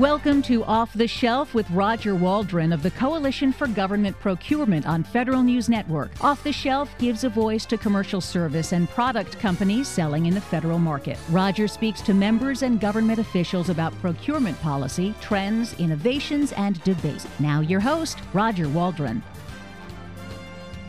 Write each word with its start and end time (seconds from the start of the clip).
Welcome 0.00 0.40
to 0.44 0.64
Off 0.64 0.94
the 0.94 1.06
Shelf 1.06 1.52
with 1.52 1.70
Roger 1.72 2.14
Waldron 2.14 2.72
of 2.72 2.82
the 2.82 2.90
Coalition 2.90 3.52
for 3.52 3.66
Government 3.66 4.18
Procurement 4.18 4.86
on 4.86 5.04
Federal 5.04 5.42
News 5.42 5.68
Network. 5.68 6.10
Off 6.24 6.42
the 6.42 6.54
Shelf 6.54 6.96
gives 6.96 7.22
a 7.24 7.28
voice 7.28 7.66
to 7.66 7.76
commercial 7.76 8.22
service 8.22 8.72
and 8.72 8.88
product 8.88 9.38
companies 9.38 9.88
selling 9.88 10.24
in 10.24 10.32
the 10.32 10.40
federal 10.40 10.78
market. 10.78 11.18
Roger 11.28 11.68
speaks 11.68 12.00
to 12.00 12.14
members 12.14 12.62
and 12.62 12.80
government 12.80 13.18
officials 13.18 13.68
about 13.68 13.92
procurement 14.00 14.58
policy, 14.62 15.14
trends, 15.20 15.78
innovations, 15.78 16.52
and 16.52 16.82
debates. 16.82 17.26
Now, 17.38 17.60
your 17.60 17.80
host, 17.80 18.20
Roger 18.32 18.70
Waldron. 18.70 19.22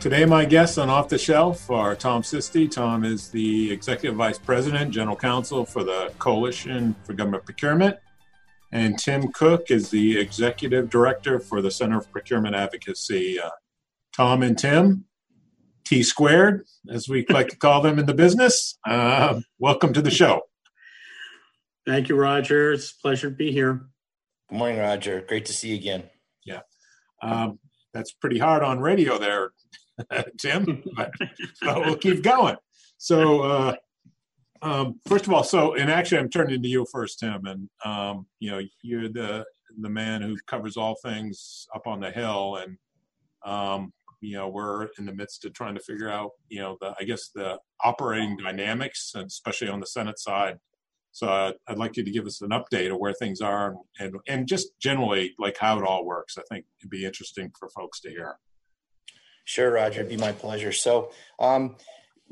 Today, 0.00 0.24
my 0.24 0.46
guests 0.46 0.78
on 0.78 0.88
Off 0.88 1.10
the 1.10 1.18
Shelf 1.18 1.70
are 1.70 1.94
Tom 1.94 2.22
Sisti. 2.22 2.66
Tom 2.70 3.04
is 3.04 3.28
the 3.28 3.72
Executive 3.72 4.16
Vice 4.16 4.38
President, 4.38 4.90
General 4.90 5.16
Counsel 5.16 5.66
for 5.66 5.84
the 5.84 6.10
Coalition 6.18 6.94
for 7.04 7.12
Government 7.12 7.44
Procurement 7.44 7.98
and 8.72 8.98
Tim 8.98 9.30
Cook 9.32 9.70
is 9.70 9.90
the 9.90 10.18
executive 10.18 10.88
director 10.88 11.38
for 11.38 11.60
the 11.60 11.70
Center 11.70 12.00
for 12.00 12.08
Procurement 12.08 12.56
Advocacy. 12.56 13.38
Uh, 13.38 13.50
Tom 14.16 14.42
and 14.42 14.58
Tim, 14.58 15.04
T 15.84 16.02
squared, 16.02 16.64
as 16.90 17.08
we 17.08 17.26
like 17.28 17.48
to 17.48 17.56
call 17.56 17.82
them 17.82 17.98
in 17.98 18.06
the 18.06 18.14
business. 18.14 18.78
Uh, 18.86 19.40
welcome 19.58 19.92
to 19.92 20.00
the 20.00 20.10
show. 20.10 20.42
Thank 21.86 22.08
you, 22.08 22.16
Roger. 22.16 22.72
It's 22.72 22.92
a 22.92 23.00
pleasure 23.02 23.28
to 23.28 23.36
be 23.36 23.52
here. 23.52 23.86
Good 24.48 24.58
morning, 24.58 24.78
Roger. 24.78 25.20
Great 25.20 25.44
to 25.46 25.52
see 25.52 25.68
you 25.68 25.74
again. 25.74 26.04
Yeah, 26.46 26.60
um, 27.22 27.58
that's 27.92 28.12
pretty 28.12 28.38
hard 28.38 28.62
on 28.62 28.80
radio 28.80 29.18
there, 29.18 29.50
Tim. 30.38 30.82
but, 30.96 31.12
but 31.60 31.80
we'll 31.80 31.96
keep 31.96 32.22
going. 32.22 32.56
So, 32.96 33.42
uh, 33.42 33.76
um, 34.62 35.00
first 35.06 35.26
of 35.26 35.32
all, 35.32 35.44
so 35.44 35.74
and 35.74 35.90
actually, 35.90 36.18
I'm 36.18 36.30
turning 36.30 36.62
to 36.62 36.68
you 36.68 36.86
first, 36.90 37.18
Tim, 37.18 37.44
and 37.46 37.68
um, 37.84 38.26
you 38.38 38.50
know, 38.50 38.60
you're 38.82 39.08
the 39.08 39.44
the 39.80 39.88
man 39.88 40.22
who 40.22 40.36
covers 40.46 40.76
all 40.76 40.96
things 41.02 41.66
up 41.74 41.86
on 41.86 42.00
the 42.00 42.10
hill, 42.10 42.56
and 42.56 42.78
um, 43.44 43.92
you 44.20 44.36
know, 44.36 44.48
we're 44.48 44.88
in 44.98 45.06
the 45.06 45.14
midst 45.14 45.44
of 45.44 45.52
trying 45.52 45.74
to 45.74 45.80
figure 45.80 46.08
out, 46.08 46.30
you 46.48 46.60
know, 46.60 46.78
the 46.80 46.94
I 46.98 47.04
guess 47.04 47.30
the 47.34 47.58
operating 47.82 48.36
dynamics, 48.36 49.12
and 49.14 49.26
especially 49.26 49.68
on 49.68 49.80
the 49.80 49.86
Senate 49.86 50.18
side. 50.18 50.58
So 51.10 51.28
uh, 51.28 51.52
I'd 51.68 51.76
like 51.76 51.96
you 51.96 52.04
to 52.04 52.10
give 52.10 52.26
us 52.26 52.40
an 52.40 52.50
update 52.50 52.90
of 52.90 52.98
where 52.98 53.12
things 53.12 53.40
are, 53.40 53.66
and, 53.66 53.78
and 53.98 54.14
and 54.28 54.48
just 54.48 54.78
generally 54.80 55.34
like 55.38 55.58
how 55.58 55.78
it 55.78 55.84
all 55.84 56.04
works. 56.04 56.38
I 56.38 56.42
think 56.48 56.66
it'd 56.80 56.90
be 56.90 57.04
interesting 57.04 57.50
for 57.58 57.68
folks 57.68 58.00
to 58.02 58.10
hear. 58.10 58.38
Sure, 59.44 59.72
Roger. 59.72 60.00
It'd 60.00 60.08
be 60.08 60.16
my 60.16 60.32
pleasure. 60.32 60.72
So, 60.72 61.10
um, 61.40 61.76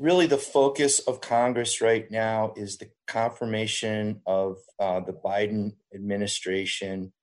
really 0.01 0.25
the 0.25 0.37
focus 0.37 0.99
of 0.99 1.21
Congress 1.21 1.79
right 1.79 2.09
now 2.09 2.53
is 2.57 2.77
the 2.77 2.89
confirmation 3.05 4.19
of 4.25 4.57
uh, 4.79 4.99
the 4.99 5.13
Biden 5.13 5.73
administration, 5.93 7.13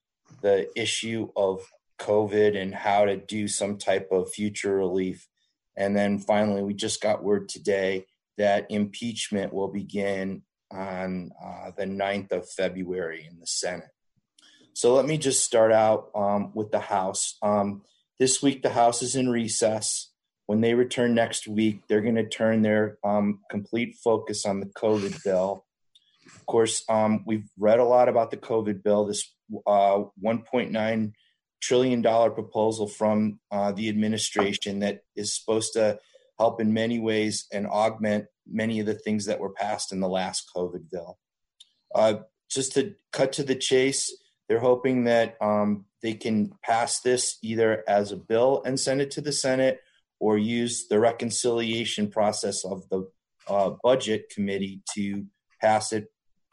the 0.43 0.69
issue 0.81 1.29
of 1.37 1.61
COVID 1.99 2.57
and 2.57 2.73
how 2.73 3.05
to 3.05 3.17
do 3.17 3.49
some 3.49 3.79
type 3.79 4.09
of 4.13 4.33
future 4.33 4.77
relief. 4.77 5.27
And 5.77 5.97
then 5.97 6.21
finally, 6.21 6.63
we 6.63 6.73
just 6.73 7.03
got 7.03 7.25
word 7.25 7.49
today 7.49 8.07
that 8.37 8.71
impeachment 8.71 9.53
will 9.53 9.69
begin 9.69 10.43
on 10.71 11.33
uh, 11.45 11.73
the 11.77 11.85
9th 11.85 12.31
of 12.31 12.49
February 12.49 13.27
in 13.29 13.41
the 13.41 13.47
Senate. 13.47 13.91
So 14.73 14.95
let 14.95 15.07
me 15.07 15.19
just 15.19 15.43
start 15.43 15.73
out 15.73 16.11
um, 16.15 16.53
with 16.55 16.71
the 16.71 16.79
House. 16.79 17.37
Um, 17.43 17.83
this 18.21 18.41
week, 18.41 18.63
the 18.63 18.71
House 18.71 19.03
is 19.03 19.17
in 19.17 19.29
recess 19.29 20.13
when 20.49 20.63
they 20.63 20.73
return 20.73 21.15
next 21.15 21.47
week, 21.47 21.83
they're 21.87 22.01
going 22.01 22.15
to 22.15 22.27
turn 22.27 22.63
their 22.63 22.97
um, 23.05 23.41
complete 23.51 23.97
focus 24.03 24.47
on 24.47 24.61
the 24.61 24.67
COVID 24.67 25.23
bill. 25.23 25.67
Of 26.25 26.47
course, 26.47 26.85
um, 26.89 27.23
we've 27.27 27.47
read 27.59 27.81
a 27.81 27.85
lot 27.85 28.09
about 28.09 28.31
the 28.31 28.39
COVID 28.39 28.83
bill, 28.83 29.05
this 29.05 29.31
uh, 29.67 30.05
$1.9 30.25 31.13
trillion 31.61 32.03
proposal 32.03 32.89
from 32.89 33.41
uh, 33.51 33.73
the 33.73 33.91
administration 33.91 34.79
that 34.79 35.03
is 35.15 35.37
supposed 35.37 35.75
to 35.75 35.99
help 36.39 36.63
in 36.63 36.73
many 36.73 36.99
ways 36.99 37.47
and 37.53 37.67
augment 37.67 38.25
many 38.51 38.81
of 38.81 38.87
the 38.87 38.95
things 38.95 39.27
that 39.27 39.41
were 39.41 39.53
passed 39.53 39.93
in 39.93 40.01
the 40.01 40.09
last 40.09 40.51
COVID 40.57 40.91
bill. 40.91 41.19
Uh, 41.95 42.15
just 42.51 42.73
to 42.73 42.95
cut 43.13 43.33
to 43.33 43.43
the 43.43 43.55
chase, 43.55 44.17
they're 44.49 44.61
hoping 44.61 45.05
that 45.05 45.37
um, 45.43 45.85
they 46.01 46.15
can 46.15 46.55
pass 46.63 47.01
this 47.01 47.37
either 47.43 47.85
as 47.87 48.13
a 48.13 48.17
bill 48.17 48.63
and 48.65 48.81
send 48.81 49.03
it 49.03 49.11
to 49.11 49.21
the 49.21 49.33
Senate 49.33 49.83
or 50.21 50.39
use 50.39 50.89
the 50.89 50.99
reconciliation 50.99 52.11
process 52.11 52.65
of 52.65 52.89
the 52.91 53.09
uh, 53.49 53.71
budget 53.83 54.31
committee 54.35 54.83
to 54.95 55.25
pass 55.61 55.93
it 55.93 56.07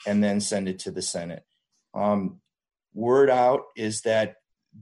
and 0.08 0.24
then 0.24 0.40
send 0.40 0.68
it 0.68 0.80
to 0.80 0.92
the 0.92 1.02
Senate. 1.02 1.44
Um, 1.94 2.42
word 2.94 3.30
out 3.30 3.62
is 3.76 4.02
that 4.02 4.36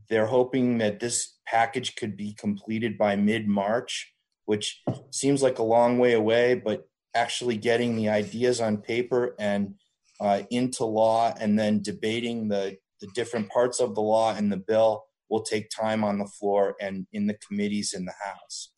they're 0.10 0.28
hoping 0.28 0.80
that 0.80 1.00
this 1.00 1.38
package 1.46 1.96
could 1.96 2.18
be 2.18 2.34
completed 2.34 2.98
by 2.98 3.16
mid 3.16 3.48
March, 3.48 4.14
which 4.46 4.82
seems 5.12 5.42
like 5.42 5.60
a 5.60 5.64
long 5.64 6.00
way 6.00 6.14
away, 6.14 6.56
but 6.56 6.88
actually 7.16 7.58
getting 7.58 7.96
the 7.96 8.10
ideas 8.10 8.60
on 8.60 8.78
paper 8.78 9.36
and 9.40 9.76
uh, 10.20 10.44
into 10.50 10.86
law 10.86 11.34
and 11.40 11.58
then 11.58 11.82
debating 11.82 12.48
the, 12.48 12.78
the 13.02 13.08
different 13.14 13.50
parts 13.50 13.80
of 13.80 13.94
the 13.94 14.02
law 14.02 14.34
and 14.34 14.52
the 14.52 14.58
bill 14.58 15.04
will 15.30 15.44
take 15.44 15.70
time 15.70 16.04
on 16.04 16.18
the 16.18 16.26
floor 16.26 16.76
and 16.82 17.08
in 17.14 17.28
the 17.28 17.38
committees 17.48 17.94
in 17.94 18.06
the 18.06 18.14
House. 18.24 18.73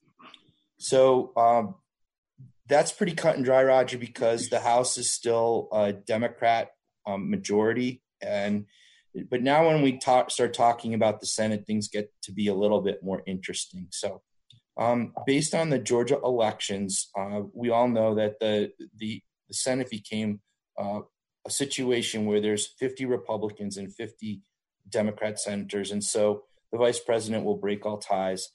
So 0.86 1.32
um, 1.36 1.76
that's 2.68 2.92
pretty 2.92 3.14
cut 3.14 3.38
and 3.38 3.44
dry, 3.44 3.64
Roger, 3.64 3.98
because 3.98 4.50
the 4.50 4.60
House 4.60 5.00
is 5.00 5.10
still 5.10 5.68
a 5.72 5.94
Democrat 5.94 6.70
um, 7.08 7.32
majority, 7.32 8.04
and 8.22 8.68
but 9.32 9.42
now 9.42 9.66
when 9.66 9.82
we 9.82 9.98
talk, 9.98 10.30
start 10.30 10.54
talking 10.54 10.94
about 10.94 11.22
the 11.22 11.26
Senate, 11.26 11.66
things 11.66 11.88
get 11.88 12.12
to 12.22 12.32
be 12.32 12.50
a 12.50 12.54
little 12.54 12.82
bit 12.82 13.02
more 13.02 13.24
interesting. 13.26 13.88
So, 13.90 14.22
um, 14.78 15.14
based 15.26 15.56
on 15.56 15.72
the 15.72 15.80
Georgia 15.80 16.20
elections, 16.24 17.10
uh, 17.18 17.42
we 17.52 17.72
all 17.72 17.88
know 17.88 18.14
that 18.14 18.40
the 18.40 18.72
the, 18.96 19.24
the 19.48 19.54
Senate 19.56 19.90
became 19.90 20.40
uh, 20.78 21.00
a 21.48 21.50
situation 21.50 22.28
where 22.28 22.42
there's 22.42 22.68
50 22.78 23.06
Republicans 23.06 23.78
and 23.78 23.92
50 23.92 24.44
Democrat 24.88 25.40
senators, 25.40 25.90
and 25.90 26.04
so 26.04 26.44
the 26.72 26.78
vice 26.78 27.00
president 27.00 27.44
will 27.44 27.58
break 27.58 27.88
all 27.88 27.98
ties. 27.98 28.50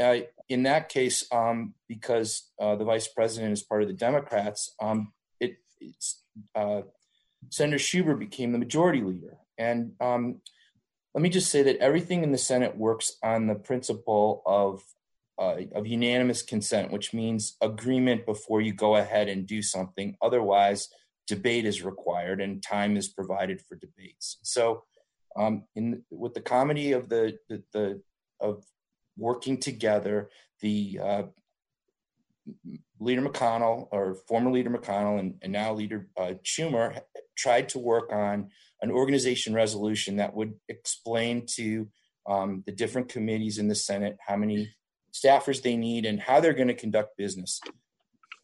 Uh, 0.00 0.20
in 0.48 0.62
that 0.62 0.88
case, 0.88 1.26
um, 1.32 1.74
because 1.88 2.50
uh, 2.60 2.76
the 2.76 2.84
vice 2.84 3.08
president 3.08 3.52
is 3.52 3.62
part 3.62 3.82
of 3.82 3.88
the 3.88 3.94
Democrats, 3.94 4.74
um, 4.80 5.12
it, 5.40 5.56
uh, 6.54 6.82
Senator 7.50 7.78
Schumer 7.78 8.18
became 8.18 8.52
the 8.52 8.58
majority 8.58 9.00
leader. 9.00 9.38
And 9.58 9.92
um, 10.00 10.40
let 11.14 11.22
me 11.22 11.28
just 11.28 11.50
say 11.50 11.62
that 11.64 11.78
everything 11.78 12.22
in 12.22 12.32
the 12.32 12.38
Senate 12.38 12.76
works 12.76 13.16
on 13.22 13.46
the 13.46 13.54
principle 13.54 14.42
of 14.46 14.82
uh, 15.38 15.62
of 15.72 15.86
unanimous 15.86 16.42
consent, 16.42 16.90
which 16.90 17.14
means 17.14 17.56
agreement 17.60 18.26
before 18.26 18.60
you 18.60 18.72
go 18.72 18.96
ahead 18.96 19.28
and 19.28 19.46
do 19.46 19.62
something. 19.62 20.16
Otherwise, 20.20 20.88
debate 21.28 21.64
is 21.64 21.82
required 21.82 22.40
and 22.40 22.62
time 22.62 22.96
is 22.96 23.08
provided 23.08 23.60
for 23.60 23.76
debates. 23.76 24.38
So, 24.42 24.82
um, 25.36 25.64
in 25.76 26.02
with 26.10 26.34
the 26.34 26.40
comity 26.40 26.92
of 26.92 27.08
the, 27.08 27.38
the, 27.48 27.62
the 27.72 28.02
of 28.40 28.64
working 29.18 29.58
together, 29.58 30.30
the 30.60 31.00
uh, 31.02 31.22
Leader 33.00 33.22
McConnell, 33.22 33.88
or 33.90 34.16
former 34.26 34.50
Leader 34.50 34.70
McConnell, 34.70 35.18
and, 35.18 35.34
and 35.42 35.52
now 35.52 35.72
Leader 35.72 36.08
uh, 36.16 36.32
Schumer, 36.44 37.00
tried 37.36 37.68
to 37.70 37.78
work 37.78 38.12
on 38.12 38.50
an 38.80 38.90
organization 38.90 39.54
resolution 39.54 40.16
that 40.16 40.34
would 40.34 40.54
explain 40.68 41.46
to 41.46 41.88
um, 42.28 42.62
the 42.66 42.72
different 42.72 43.08
committees 43.08 43.58
in 43.58 43.68
the 43.68 43.74
Senate 43.74 44.16
how 44.26 44.36
many 44.36 44.70
staffers 45.12 45.62
they 45.62 45.76
need 45.76 46.04
and 46.04 46.20
how 46.20 46.40
they're 46.40 46.52
going 46.52 46.68
to 46.68 46.74
conduct 46.74 47.16
business. 47.16 47.60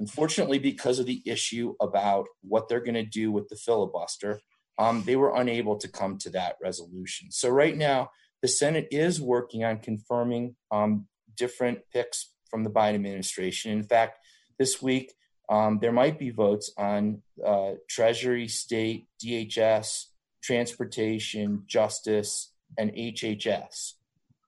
Unfortunately, 0.01 0.59
because 0.59 0.99
of 0.99 1.07
the 1.07 1.23
issue 1.25 1.75
about 1.81 2.27
what 2.43 2.69
they're 2.69 2.81
going 2.81 2.95
to 2.95 3.05
do 3.05 3.31
with 3.31 3.49
the 3.49 3.57
filibuster, 3.57 4.41
um, 4.79 5.05
they 5.05 5.15
were 5.15 5.37
unable 5.37 5.77
to 5.77 5.89
come 5.89 6.19
to 6.19 6.31
that 6.31 6.57
resolution. 6.61 7.31
So, 7.31 7.49
right 7.49 7.77
now, 7.77 8.11
the 8.45 8.49
Senate 8.49 8.89
is 8.91 9.23
working 9.23 9.65
on 9.65 9.79
confirming 9.79 10.55
um, 10.71 11.07
different 11.35 11.79
picks 11.91 12.35
from 12.51 12.63
the 12.63 12.69
Biden 12.69 12.97
administration. 12.97 13.73
In 13.73 13.83
fact, 13.83 14.19
this 14.59 14.83
week 14.83 15.15
um, 15.49 15.79
there 15.81 15.93
might 15.93 16.19
be 16.19 16.29
votes 16.29 16.71
on 16.77 17.23
uh, 17.43 17.71
Treasury, 17.89 18.47
State, 18.49 19.07
DHS, 19.25 20.09
Transportation, 20.43 21.63
Justice, 21.67 22.53
and 22.77 22.93
HHS. 22.93 23.95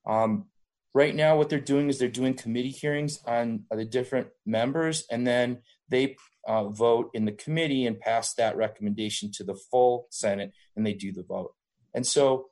Um, 0.06 0.44
right 0.92 1.14
now, 1.14 1.38
what 1.38 1.48
they're 1.48 1.58
doing 1.58 1.88
is 1.88 1.98
they're 1.98 2.08
doing 2.10 2.34
committee 2.34 2.68
hearings 2.68 3.22
on 3.26 3.64
the 3.70 3.86
different 3.86 4.28
members, 4.44 5.06
and 5.10 5.26
then 5.26 5.62
they 5.88 6.16
uh, 6.46 6.68
vote 6.68 7.12
in 7.14 7.24
the 7.24 7.32
committee 7.32 7.86
and 7.86 7.98
pass 7.98 8.34
that 8.34 8.58
recommendation 8.58 9.32
to 9.36 9.42
the 9.42 9.58
full 9.70 10.06
Senate, 10.10 10.52
and 10.76 10.84
they 10.84 10.92
do 10.92 11.12
the 11.12 11.22
vote. 11.22 11.54
And 11.94 12.06
so 12.06 12.50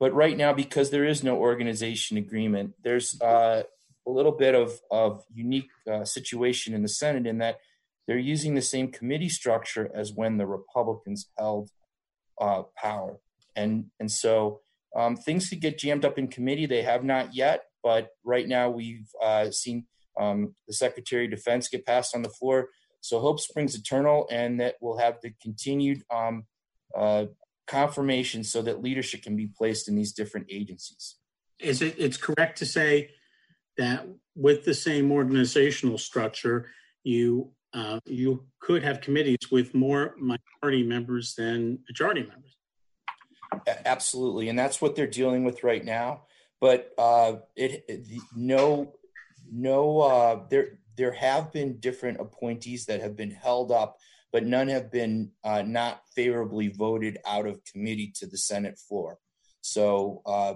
but 0.00 0.12
right 0.12 0.36
now, 0.36 0.52
because 0.52 0.90
there 0.90 1.04
is 1.04 1.22
no 1.22 1.36
organization 1.36 2.16
agreement, 2.16 2.74
there's 2.82 3.20
uh, 3.20 3.62
a 4.06 4.10
little 4.10 4.32
bit 4.32 4.54
of, 4.54 4.80
of 4.90 5.24
unique 5.32 5.70
uh, 5.90 6.04
situation 6.04 6.74
in 6.74 6.82
the 6.82 6.88
Senate 6.88 7.26
in 7.26 7.38
that 7.38 7.58
they're 8.06 8.18
using 8.18 8.54
the 8.54 8.62
same 8.62 8.90
committee 8.90 9.28
structure 9.28 9.90
as 9.94 10.12
when 10.12 10.36
the 10.36 10.46
Republicans 10.46 11.30
held 11.38 11.70
uh, 12.40 12.62
power. 12.76 13.18
And, 13.56 13.86
and 13.98 14.10
so 14.10 14.60
um, 14.96 15.16
things 15.16 15.48
could 15.48 15.60
get 15.60 15.78
jammed 15.78 16.04
up 16.04 16.18
in 16.18 16.28
committee. 16.28 16.66
They 16.66 16.82
have 16.82 17.04
not 17.04 17.34
yet, 17.34 17.64
but 17.82 18.10
right 18.24 18.46
now 18.46 18.70
we've 18.70 19.08
uh, 19.22 19.50
seen 19.50 19.86
um, 20.18 20.54
the 20.66 20.74
Secretary 20.74 21.24
of 21.24 21.30
Defense 21.30 21.68
get 21.68 21.86
passed 21.86 22.14
on 22.14 22.22
the 22.22 22.28
floor. 22.28 22.68
So 23.00 23.20
hope 23.20 23.40
springs 23.40 23.74
eternal, 23.74 24.26
and 24.30 24.60
that 24.60 24.76
we'll 24.80 24.98
have 24.98 25.18
the 25.22 25.32
continued 25.42 26.02
um, 26.10 26.44
uh, 26.96 27.26
confirmation 27.66 28.44
so 28.44 28.62
that 28.62 28.82
leadership 28.82 29.22
can 29.22 29.36
be 29.36 29.46
placed 29.46 29.88
in 29.88 29.94
these 29.94 30.12
different 30.12 30.46
agencies. 30.50 31.16
Is 31.58 31.82
it? 31.82 31.94
It's 31.98 32.16
correct 32.16 32.58
to 32.58 32.66
say 32.66 33.10
that 33.76 34.06
with 34.34 34.64
the 34.64 34.74
same 34.74 35.10
organizational 35.12 35.98
structure, 35.98 36.66
you 37.02 37.52
uh, 37.72 37.98
you 38.04 38.46
could 38.60 38.82
have 38.82 39.00
committees 39.00 39.50
with 39.50 39.74
more 39.74 40.14
minority 40.18 40.84
members 40.84 41.34
than 41.34 41.80
majority 41.88 42.22
members. 42.22 42.56
Absolutely, 43.84 44.48
and 44.48 44.58
that's 44.58 44.80
what 44.80 44.96
they're 44.96 45.06
dealing 45.06 45.44
with 45.44 45.64
right 45.64 45.84
now. 45.84 46.22
But 46.60 46.92
uh, 46.98 47.36
it, 47.56 47.84
it 47.88 48.06
no 48.34 48.94
no 49.52 50.00
uh, 50.00 50.40
there 50.50 50.78
there 50.96 51.12
have 51.12 51.52
been 51.52 51.78
different 51.78 52.20
appointees 52.20 52.86
that 52.86 53.00
have 53.00 53.16
been 53.16 53.30
held 53.30 53.72
up, 53.72 53.98
but 54.34 54.44
none 54.44 54.66
have 54.66 54.90
been 54.90 55.30
uh, 55.44 55.62
not 55.62 56.02
favorably 56.16 56.66
voted 56.66 57.18
out 57.24 57.46
of 57.46 57.64
committee 57.64 58.12
to 58.16 58.26
the 58.26 58.36
Senate 58.36 58.76
floor. 58.76 59.16
So 59.60 60.22
uh, 60.26 60.54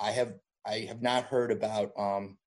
I 0.00 0.12
have 0.12 0.32
I 0.66 0.86
have 0.88 1.02
not 1.02 1.24
heard 1.24 1.52
about 1.52 1.92
um, 1.98 2.38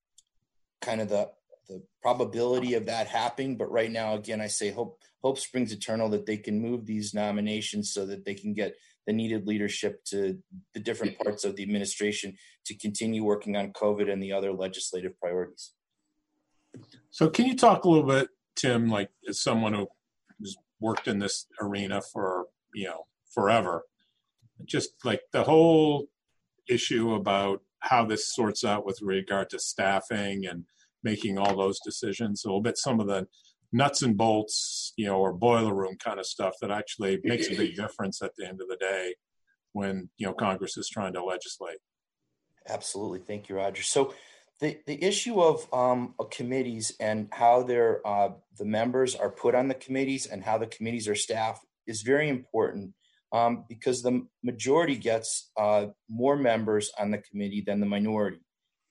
kind 0.81 0.99
of 0.99 1.07
the 1.07 1.29
the 1.69 1.83
probability 2.01 2.73
of 2.73 2.87
that 2.87 3.05
happening. 3.05 3.57
But 3.57 3.71
right 3.71 3.91
now, 3.91 4.15
again, 4.15 4.41
I 4.41 4.47
say 4.47 4.71
hope 4.71 4.97
hope 5.23 5.37
springs 5.37 5.71
eternal 5.71 6.09
that 6.09 6.25
they 6.25 6.37
can 6.37 6.59
move 6.59 6.87
these 6.87 7.13
nominations 7.13 7.93
so 7.93 8.07
that 8.07 8.25
they 8.25 8.33
can 8.33 8.55
get 8.55 8.73
the 9.05 9.13
needed 9.13 9.45
leadership 9.45 10.03
to 10.05 10.39
the 10.73 10.79
different 10.79 11.15
parts 11.19 11.45
of 11.45 11.55
the 11.55 11.61
administration 11.61 12.35
to 12.65 12.75
continue 12.75 13.23
working 13.23 13.55
on 13.55 13.71
COVID 13.71 14.11
and 14.11 14.21
the 14.21 14.33
other 14.33 14.51
legislative 14.51 15.19
priorities. 15.19 15.73
So, 17.11 17.29
can 17.29 17.45
you 17.45 17.55
talk 17.55 17.85
a 17.85 17.89
little 17.89 18.07
bit, 18.07 18.29
Tim, 18.55 18.89
like 18.89 19.11
as 19.29 19.39
someone 19.39 19.73
who 19.75 19.87
worked 20.81 21.07
in 21.07 21.19
this 21.19 21.45
arena 21.61 22.01
for 22.01 22.47
you 22.73 22.87
know 22.87 23.05
forever, 23.33 23.83
just 24.65 24.89
like 25.05 25.21
the 25.31 25.43
whole 25.43 26.07
issue 26.67 27.13
about 27.13 27.61
how 27.79 28.05
this 28.05 28.33
sorts 28.33 28.63
out 28.63 28.85
with 28.85 28.99
regard 29.01 29.49
to 29.49 29.59
staffing 29.59 30.45
and 30.45 30.65
making 31.03 31.37
all 31.37 31.55
those 31.55 31.79
decisions, 31.83 32.43
a 32.43 32.47
little 32.47 32.61
bit 32.61 32.77
some 32.77 32.99
of 32.99 33.07
the 33.07 33.27
nuts 33.73 34.01
and 34.01 34.17
bolts, 34.17 34.93
you 34.97 35.05
know, 35.05 35.17
or 35.17 35.33
boiler 35.33 35.73
room 35.73 35.97
kind 35.97 36.19
of 36.19 36.25
stuff 36.25 36.53
that 36.61 36.71
actually 36.71 37.19
makes 37.23 37.49
a 37.49 37.55
big 37.55 37.75
difference 37.75 38.21
at 38.21 38.35
the 38.37 38.45
end 38.45 38.61
of 38.61 38.67
the 38.67 38.75
day 38.75 39.15
when, 39.73 40.09
you 40.17 40.27
know, 40.27 40.33
Congress 40.33 40.77
is 40.77 40.89
trying 40.89 41.13
to 41.13 41.23
legislate. 41.23 41.77
Absolutely. 42.67 43.19
Thank 43.19 43.49
you, 43.49 43.55
Roger. 43.55 43.81
So 43.81 44.13
the, 44.61 44.77
the 44.85 45.03
issue 45.03 45.41
of, 45.41 45.67
um, 45.73 46.13
committees 46.29 46.93
and 46.99 47.27
how 47.31 47.61
uh, 48.05 48.29
the 48.57 48.65
members 48.65 49.15
are 49.15 49.29
put 49.29 49.55
on 49.55 49.67
the 49.67 49.73
committees 49.73 50.27
and 50.27 50.43
how 50.43 50.57
the 50.57 50.67
committees 50.67 51.07
are 51.07 51.15
staffed 51.15 51.65
is 51.87 52.03
very 52.03 52.29
important 52.29 52.93
um, 53.33 53.65
because 53.67 54.03
the 54.03 54.25
majority 54.43 54.95
gets 54.95 55.49
uh, 55.57 55.87
more 56.07 56.37
members 56.37 56.91
on 56.99 57.11
the 57.11 57.17
committee 57.17 57.63
than 57.65 57.79
the 57.79 57.85
minority. 57.85 58.39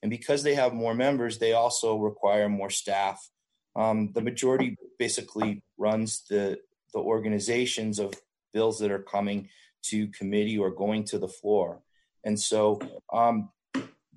And 0.02 0.10
because 0.10 0.42
they 0.42 0.54
have 0.54 0.72
more 0.72 0.94
members, 0.94 1.38
they 1.38 1.52
also 1.52 1.96
require 1.96 2.48
more 2.48 2.70
staff. 2.70 3.28
Um, 3.76 4.10
the 4.12 4.22
majority 4.22 4.76
basically 4.98 5.62
runs 5.78 6.24
the, 6.28 6.58
the 6.92 6.98
organizations 6.98 7.98
of 7.98 8.14
bills 8.52 8.80
that 8.80 8.90
are 8.90 9.02
coming 9.02 9.48
to 9.82 10.08
committee 10.08 10.58
or 10.58 10.70
going 10.70 11.04
to 11.04 11.18
the 11.18 11.28
floor. 11.28 11.82
And 12.24 12.40
so 12.40 12.80
um, 13.12 13.50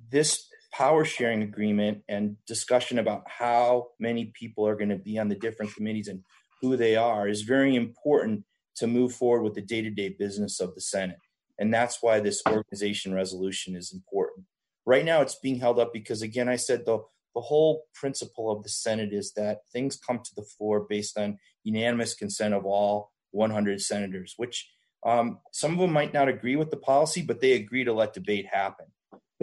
this 0.10 0.48
power 0.74 1.06
sharing 1.06 1.44
agreement 1.44 2.02
and 2.10 2.36
discussion 2.48 2.98
about 2.98 3.24
how 3.28 3.90
many 4.00 4.26
people 4.34 4.68
are 4.68 4.76
going 4.76 4.90
to 4.90 4.98
be 4.98 5.20
on 5.20 5.30
the 5.30 5.36
different 5.36 5.74
committees 5.76 6.08
and 6.08 6.24
who 6.62 6.76
they 6.76 6.96
are 6.96 7.28
is 7.28 7.44
very 7.44 7.76
important 7.76 8.44
to 8.76 8.88
move 8.88 9.14
forward 9.14 9.44
with 9.44 9.54
the 9.54 9.62
day 9.62 9.82
to 9.82 9.92
day 9.92 10.10
business 10.10 10.60
of 10.60 10.74
the 10.74 10.82
Senate. 10.82 11.20
And 11.60 11.72
that's 11.72 12.00
why 12.02 12.20
this 12.20 12.42
organization 12.50 13.14
resolution 13.14 13.76
is 13.76 13.94
important. 13.94 14.48
Right 14.86 15.06
now, 15.06 15.22
it's 15.22 15.36
being 15.36 15.60
held 15.60 15.80
up 15.80 15.94
because, 15.94 16.24
again, 16.24 16.50
I 16.50 16.56
said 16.56 16.86
the, 16.86 17.00
the 17.36 17.42
whole 17.42 17.84
principle 17.94 18.52
of 18.52 18.64
the 18.64 18.70
Senate 18.70 19.14
is 19.14 19.32
that 19.34 19.60
things 19.72 19.96
come 19.96 20.20
to 20.20 20.36
the 20.36 20.42
floor 20.42 20.88
based 20.90 21.18
on 21.18 21.38
unanimous 21.64 22.16
consent 22.16 22.54
of 22.56 22.66
all 22.66 23.12
100 23.32 23.80
senators, 23.80 24.34
which 24.38 24.70
um, 25.06 25.40
some 25.52 25.74
of 25.74 25.78
them 25.78 25.94
might 25.94 26.14
not 26.14 26.28
agree 26.28 26.56
with 26.56 26.72
the 26.72 26.78
policy, 26.78 27.22
but 27.22 27.42
they 27.42 27.54
agree 27.54 27.84
to 27.84 27.94
let 27.94 28.14
debate 28.14 28.48
happen. 28.52 28.88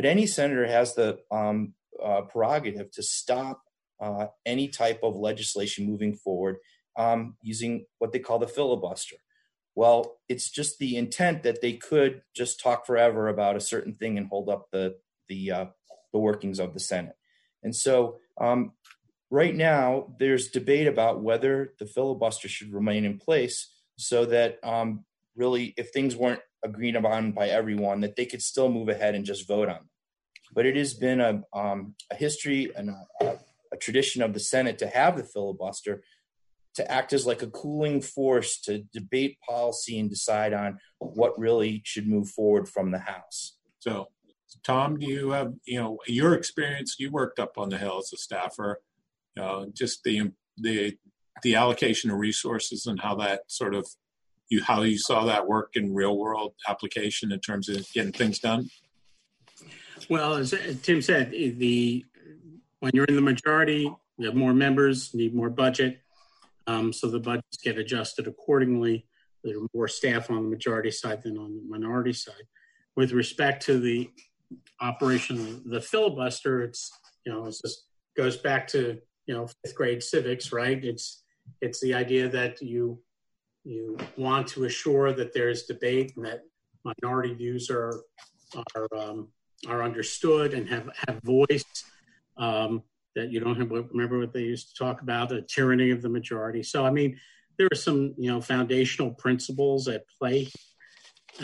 But 0.00 0.08
any 0.08 0.26
senator 0.26 0.66
has 0.66 0.94
the 0.94 1.18
um, 1.30 1.74
uh, 2.02 2.22
prerogative 2.22 2.90
to 2.92 3.02
stop 3.02 3.60
uh, 4.00 4.28
any 4.46 4.68
type 4.68 5.00
of 5.02 5.14
legislation 5.14 5.86
moving 5.86 6.14
forward 6.14 6.56
um, 6.96 7.36
using 7.42 7.84
what 7.98 8.10
they 8.10 8.18
call 8.18 8.38
the 8.38 8.48
filibuster. 8.48 9.16
Well, 9.74 10.16
it's 10.26 10.48
just 10.48 10.78
the 10.78 10.96
intent 10.96 11.42
that 11.42 11.60
they 11.60 11.74
could 11.74 12.22
just 12.34 12.62
talk 12.62 12.86
forever 12.86 13.28
about 13.28 13.56
a 13.56 13.60
certain 13.60 13.92
thing 13.92 14.16
and 14.16 14.26
hold 14.26 14.48
up 14.48 14.68
the 14.72 14.94
the 15.28 15.50
uh, 15.50 15.66
the 16.14 16.18
workings 16.18 16.60
of 16.60 16.72
the 16.72 16.80
Senate. 16.80 17.16
And 17.62 17.76
so, 17.76 18.20
um, 18.40 18.72
right 19.30 19.54
now, 19.54 20.14
there's 20.18 20.48
debate 20.48 20.86
about 20.86 21.22
whether 21.22 21.74
the 21.78 21.84
filibuster 21.84 22.48
should 22.48 22.72
remain 22.72 23.04
in 23.04 23.18
place, 23.18 23.70
so 23.98 24.24
that 24.24 24.60
um, 24.62 25.04
really, 25.36 25.74
if 25.76 25.90
things 25.90 26.16
weren't 26.16 26.40
agreed 26.64 26.96
upon 26.96 27.32
by 27.32 27.48
everyone, 27.48 28.00
that 28.00 28.16
they 28.16 28.24
could 28.24 28.40
still 28.40 28.70
move 28.70 28.88
ahead 28.88 29.14
and 29.14 29.26
just 29.26 29.46
vote 29.46 29.68
on 29.68 29.74
them. 29.74 29.89
But 30.52 30.66
it 30.66 30.76
has 30.76 30.94
been 30.94 31.20
a, 31.20 31.42
um, 31.52 31.94
a 32.10 32.16
history 32.16 32.70
and 32.76 32.90
a, 32.90 33.38
a 33.72 33.76
tradition 33.76 34.22
of 34.22 34.34
the 34.34 34.40
Senate 34.40 34.78
to 34.78 34.88
have 34.88 35.16
the 35.16 35.24
filibuster 35.24 36.02
to 36.74 36.90
act 36.90 37.12
as 37.12 37.26
like 37.26 37.42
a 37.42 37.48
cooling 37.48 38.00
force 38.00 38.60
to 38.60 38.84
debate 38.92 39.38
policy 39.48 39.98
and 39.98 40.08
decide 40.08 40.52
on 40.52 40.78
what 40.98 41.38
really 41.38 41.82
should 41.84 42.06
move 42.06 42.28
forward 42.28 42.68
from 42.68 42.90
the 42.90 42.98
House. 42.98 43.56
So, 43.80 44.08
Tom, 44.64 44.98
do 44.98 45.06
you 45.06 45.30
have 45.30 45.54
you 45.64 45.80
know 45.80 45.98
your 46.06 46.34
experience? 46.34 46.96
You 46.98 47.10
worked 47.10 47.38
up 47.38 47.56
on 47.56 47.70
the 47.70 47.78
Hill 47.78 47.98
as 47.98 48.12
a 48.12 48.16
staffer. 48.16 48.80
Uh, 49.40 49.66
just 49.72 50.02
the 50.04 50.32
the 50.58 50.96
the 51.42 51.54
allocation 51.54 52.10
of 52.10 52.18
resources 52.18 52.86
and 52.86 53.00
how 53.00 53.14
that 53.16 53.42
sort 53.46 53.74
of 53.74 53.86
you 54.48 54.62
how 54.62 54.82
you 54.82 54.98
saw 54.98 55.24
that 55.24 55.46
work 55.46 55.70
in 55.74 55.94
real 55.94 56.16
world 56.16 56.54
application 56.68 57.32
in 57.32 57.40
terms 57.40 57.68
of 57.68 57.86
getting 57.92 58.12
things 58.12 58.38
done. 58.38 58.68
Well, 60.10 60.34
as 60.34 60.54
Tim 60.82 61.00
said, 61.00 61.30
the 61.30 62.04
when 62.80 62.90
you're 62.94 63.06
in 63.06 63.16
the 63.16 63.22
majority, 63.22 63.90
you 64.18 64.26
have 64.26 64.34
more 64.34 64.52
members, 64.52 65.14
need 65.14 65.34
more 65.34 65.48
budget 65.48 66.00
um, 66.70 66.92
so 66.92 67.08
the 67.08 67.18
budgets 67.18 67.56
get 67.62 67.78
adjusted 67.78 68.26
accordingly. 68.26 69.06
There 69.42 69.58
are 69.58 69.66
more 69.74 69.88
staff 69.88 70.30
on 70.30 70.44
the 70.44 70.48
majority 70.48 70.90
side 70.90 71.22
than 71.22 71.36
on 71.36 71.56
the 71.56 71.62
minority 71.68 72.12
side. 72.12 72.46
With 72.96 73.12
respect 73.12 73.64
to 73.66 73.80
the 73.80 74.10
operation 74.80 75.62
the 75.64 75.80
filibuster, 75.80 76.62
it's 76.62 76.90
you 77.24 77.32
know 77.32 77.46
it 77.46 77.56
just 77.62 77.86
goes 78.16 78.36
back 78.36 78.66
to 78.68 78.98
you 79.26 79.34
know 79.34 79.48
fifth 79.64 79.74
grade 79.74 80.02
civics, 80.02 80.52
right? 80.52 80.84
It's 80.84 81.22
it's 81.60 81.80
the 81.80 81.94
idea 81.94 82.28
that 82.28 82.60
you 82.60 83.00
you 83.64 83.96
want 84.16 84.46
to 84.48 84.64
assure 84.64 85.12
that 85.12 85.32
there's 85.32 85.64
debate 85.64 86.12
and 86.16 86.24
that 86.26 86.42
minority 86.84 87.34
views 87.34 87.70
are 87.70 88.02
are 88.76 88.88
um, 88.96 89.28
are 89.68 89.82
understood 89.82 90.54
and 90.54 90.68
have 90.68 90.88
have 91.06 91.20
voice. 91.22 91.64
Um, 92.36 92.82
that 93.16 93.30
you 93.30 93.40
don't 93.40 93.56
have, 93.56 93.70
remember 93.70 94.18
what 94.18 94.32
they 94.32 94.42
used 94.42 94.68
to 94.68 94.84
talk 94.84 95.02
about 95.02 95.28
the 95.28 95.42
tyranny 95.42 95.90
of 95.90 96.00
the 96.00 96.08
majority. 96.08 96.62
So, 96.62 96.86
I 96.86 96.90
mean, 96.90 97.18
there 97.58 97.68
are 97.70 97.76
some 97.76 98.14
you 98.16 98.30
know 98.30 98.40
foundational 98.40 99.10
principles 99.10 99.88
at 99.88 100.04
play, 100.18 100.48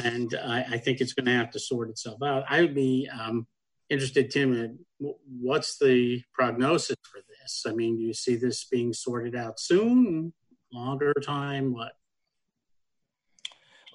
and 0.03 0.35
I, 0.43 0.65
I 0.73 0.79
think 0.79 1.01
it's 1.01 1.13
going 1.13 1.27
to 1.27 1.33
have 1.33 1.51
to 1.51 1.59
sort 1.59 1.91
itself 1.91 2.23
out. 2.23 2.45
I 2.49 2.63
would 2.63 2.75
be 2.75 3.09
um, 3.13 3.47
interested, 3.91 4.31
Tim, 4.31 4.55
in 4.55 4.79
what's 4.99 5.79
the 5.79 6.23
prognosis 6.33 6.97
for 7.03 7.21
this? 7.29 7.65
I 7.67 7.75
mean, 7.75 7.97
do 7.97 8.03
you 8.03 8.15
see 8.15 8.37
this 8.37 8.65
being 8.65 8.93
sorted 8.93 9.37
out 9.37 9.61
soon, 9.61 10.33
longer 10.73 11.13
time? 11.23 11.75
What? 11.75 11.93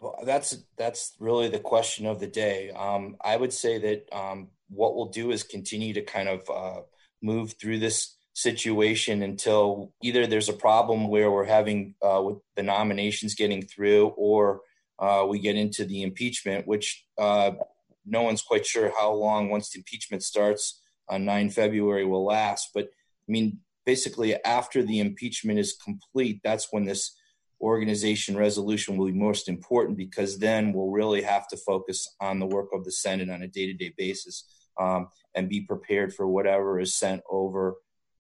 Well, 0.02 0.18
that's 0.26 0.58
that's 0.80 1.14
really 1.20 1.48
the 1.48 1.60
question 1.60 2.08
of 2.08 2.20
the 2.20 2.28
day. 2.28 2.72
Um, 2.72 3.18
I 3.24 3.38
would 3.38 3.54
say 3.54 3.78
that 3.78 4.10
um, 4.12 4.48
what 4.70 4.96
we'll 4.96 5.10
do 5.10 5.30
is 5.30 5.44
continue 5.44 5.94
to 5.94 6.02
kind 6.02 6.28
of 6.28 6.50
uh, 6.50 6.82
move 7.22 7.54
through 7.62 7.78
this 7.80 8.18
situation 8.34 9.22
until 9.22 9.94
either 10.02 10.26
there's 10.26 10.50
a 10.50 10.54
problem 10.54 11.08
where 11.08 11.30
we're 11.30 11.46
having 11.46 11.94
uh, 12.02 12.20
with 12.24 12.38
the 12.56 12.64
nominations 12.64 13.36
getting 13.36 13.62
through 13.62 14.08
or 14.18 14.62
uh, 14.98 15.24
we 15.30 15.38
get 15.38 15.56
into 15.56 15.86
the 15.86 16.02
impeachment, 16.02 16.66
which 16.66 17.06
uh, 17.20 17.52
no 18.04 18.24
one's 18.24 18.42
quite 18.42 18.66
sure 18.66 18.92
how 18.98 19.14
long 19.14 19.50
once 19.50 19.70
the 19.70 19.80
impeachment 19.80 20.24
starts 20.24 20.82
on 21.10 21.26
9 21.26 21.52
February 21.52 22.06
will 22.06 22.26
last. 22.26 22.70
But 22.74 22.86
I 22.86 23.32
mean, 23.32 23.60
basically, 23.86 24.36
after 24.44 24.82
the 24.82 25.00
impeachment 25.00 25.60
is 25.60 25.74
complete, 25.74 26.42
that's 26.44 26.70
when 26.72 26.86
this 26.86 27.16
organization 27.62 28.36
resolution 28.36 28.98
will 28.98 29.08
be 29.08 29.14
most 29.14 29.48
important 29.48 29.98
because 29.98 30.40
then 30.40 30.74
we'll 30.74 30.90
really 30.90 31.22
have 31.22 31.48
to 31.50 31.58
focus 31.58 32.16
on 32.20 32.40
the 32.40 32.46
work 32.46 32.70
of 32.74 32.84
the 32.84 32.92
Senate 32.92 33.30
on 33.30 33.44
a 33.44 33.48
day 33.48 33.68
to 33.68 33.74
day 33.74 33.94
basis 33.98 34.46
um, 34.80 35.08
and 35.36 35.50
be 35.50 35.62
prepared 35.62 36.14
for 36.14 36.28
whatever 36.28 36.80
is 36.80 36.96
sent 36.96 37.22
over 37.30 37.76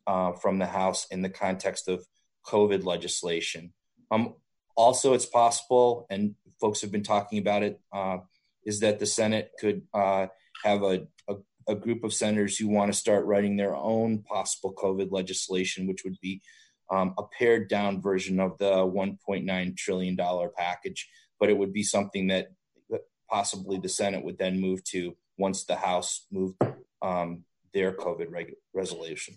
uh, 0.08 0.34
from 0.34 0.60
the 0.60 0.68
House 0.68 1.08
in 1.12 1.22
the 1.22 1.30
context 1.30 1.88
of 1.88 2.06
COVID 2.46 2.86
legislation. 2.86 3.74
Um, 4.12 4.36
also, 4.76 5.14
it's 5.14 5.26
possible, 5.26 6.06
and 6.10 6.36
folks 6.60 6.82
have 6.82 6.92
been 6.92 7.04
talking 7.04 7.40
about 7.40 7.64
it, 7.64 7.80
uh, 7.94 8.18
is 8.66 8.80
that 8.82 9.00
the 9.00 9.06
Senate 9.06 9.52
could 9.60 9.82
uh, 9.94 10.28
have 10.64 10.84
a, 10.84 11.08
a, 11.28 11.36
a, 11.68 11.76
group 11.76 12.04
of 12.04 12.14
senators 12.14 12.58
who 12.58 12.68
want 12.68 12.92
to 12.92 12.98
start 12.98 13.26
writing 13.26 13.58
their 13.58 13.76
own 13.76 14.20
possible 14.20 14.74
COVID 14.74 15.12
legislation, 15.12 15.88
which 15.88 16.04
would 16.04 16.20
be 16.22 16.42
um, 16.92 17.16
a 17.18 17.24
pared 17.24 17.70
down 17.70 18.02
version 18.02 18.40
of 18.40 18.58
the 18.58 18.72
$1.9 18.72 19.78
trillion 19.78 20.18
package. 20.58 21.10
But 21.40 21.50
it 21.50 21.58
would 21.58 21.74
be 21.74 21.84
something 21.84 22.28
that 22.28 22.52
possibly 23.30 23.80
the 23.80 23.90
Senate 23.90 24.24
would 24.24 24.38
then 24.38 24.60
move 24.60 24.84
to 24.84 25.16
once 25.38 25.64
the 25.64 25.78
House 25.78 26.28
moved 26.32 26.62
um, 27.02 27.46
their 27.74 27.94
COVID 27.94 28.30
reg- 28.30 28.56
resolution. 28.74 29.36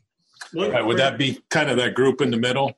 Right, 0.52 0.84
would 0.84 0.98
that 0.98 1.16
be 1.16 1.40
kind 1.48 1.70
of 1.70 1.76
that 1.76 1.94
group 1.94 2.20
in 2.20 2.30
the 2.30 2.36
middle? 2.36 2.72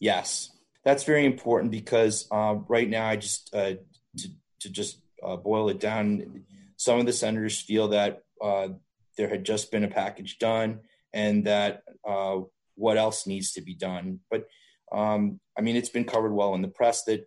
Yes, 0.00 0.50
that's 0.84 1.04
very 1.04 1.24
important 1.24 1.72
because 1.72 2.28
uh, 2.30 2.56
right 2.68 2.88
now, 2.88 3.06
I 3.06 3.16
just 3.16 3.54
uh, 3.54 3.74
to, 4.18 4.28
to 4.60 4.70
just 4.70 4.98
uh, 5.22 5.36
boil 5.36 5.70
it 5.70 5.80
down, 5.80 6.44
some 6.76 7.00
of 7.00 7.06
the 7.06 7.12
senators 7.12 7.58
feel 7.58 7.88
that 7.88 8.22
uh, 8.42 8.68
there 9.16 9.28
had 9.28 9.44
just 9.44 9.72
been 9.72 9.84
a 9.84 9.88
package 9.88 10.38
done 10.38 10.80
and 11.12 11.46
that 11.46 11.82
uh, 12.06 12.40
what 12.76 12.96
else 12.96 13.26
needs 13.26 13.52
to 13.52 13.62
be 13.62 13.74
done. 13.74 14.20
But 14.30 14.46
um, 14.92 15.40
I 15.58 15.60
mean, 15.60 15.76
it's 15.76 15.88
been 15.88 16.04
covered 16.04 16.32
well 16.32 16.54
in 16.54 16.62
the 16.62 16.68
press 16.68 17.04
that 17.04 17.26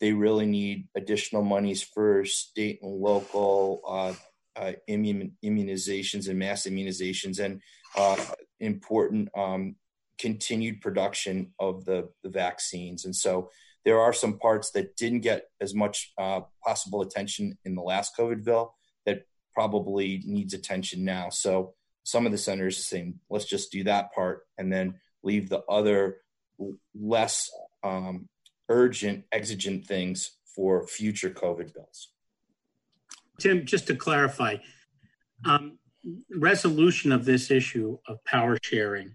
they 0.00 0.12
really 0.12 0.46
need 0.46 0.88
additional 0.96 1.42
monies 1.42 1.82
for 1.82 2.24
state 2.24 2.80
and 2.82 2.92
local 3.00 3.80
uh, 3.86 4.14
uh, 4.60 4.72
immun- 4.88 5.32
immunizations 5.44 6.28
and 6.28 6.38
mass 6.38 6.66
immunizations 6.66 7.38
and 7.38 7.60
uh, 7.96 8.16
important 8.60 9.28
um, 9.36 9.76
continued 10.18 10.80
production 10.80 11.52
of 11.58 11.84
the, 11.84 12.08
the 12.22 12.28
vaccines. 12.28 13.04
And 13.04 13.14
so 13.14 13.50
there 13.84 14.00
are 14.00 14.12
some 14.12 14.38
parts 14.38 14.70
that 14.72 14.96
didn't 14.96 15.20
get 15.20 15.46
as 15.60 15.74
much 15.74 16.12
uh, 16.18 16.40
possible 16.64 17.02
attention 17.02 17.58
in 17.64 17.74
the 17.74 17.82
last 17.82 18.16
COVID 18.18 18.44
bill 18.44 18.74
that 19.06 19.22
probably 19.54 20.22
needs 20.24 20.54
attention 20.54 21.04
now. 21.04 21.28
So 21.28 21.74
some 22.04 22.26
of 22.26 22.32
the 22.32 22.52
are 22.52 22.70
saying, 22.70 23.18
let's 23.30 23.44
just 23.44 23.72
do 23.72 23.84
that 23.84 24.12
part 24.12 24.42
and 24.58 24.72
then 24.72 24.94
leave 25.22 25.48
the 25.48 25.62
other 25.68 26.18
less 26.94 27.50
um, 27.82 28.28
urgent, 28.68 29.24
exigent 29.32 29.86
things 29.86 30.38
for 30.54 30.86
future 30.86 31.30
COVID 31.30 31.72
bills. 31.74 32.08
Tim, 33.38 33.64
just 33.64 33.86
to 33.86 33.96
clarify, 33.96 34.56
um, 35.44 35.78
resolution 36.30 37.12
of 37.12 37.24
this 37.24 37.50
issue 37.50 37.98
of 38.06 38.22
power 38.24 38.58
sharing 38.62 39.14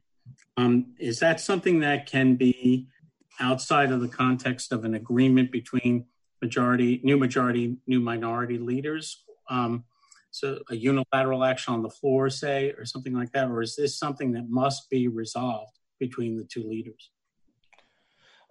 um, 0.58 0.94
is 1.00 1.20
that 1.20 1.40
something 1.40 1.80
that 1.82 2.06
can 2.06 2.36
be 2.36 2.88
outside 3.40 3.92
of 3.92 4.02
the 4.02 4.08
context 4.08 4.72
of 4.72 4.84
an 4.86 4.96
agreement 4.96 5.52
between 5.52 6.06
majority, 6.42 7.00
new 7.04 7.18
majority, 7.18 7.78
new 7.86 8.00
minority 8.00 8.58
leaders? 8.58 9.24
Um, 9.50 9.86
so 10.32 10.60
a 10.70 10.76
unilateral 10.76 11.44
action 11.44 11.74
on 11.74 11.82
the 11.82 11.90
floor, 11.90 12.30
say, 12.30 12.72
or 12.78 12.86
something 12.86 13.14
like 13.14 13.32
that, 13.32 13.50
or 13.50 13.62
is 13.62 13.76
this 13.76 13.98
something 13.98 14.32
that 14.34 14.50
must 14.50 14.90
be 14.90 15.08
resolved 15.08 15.78
between 16.00 16.38
the 16.38 16.44
two 16.44 16.64
leaders? 16.64 17.12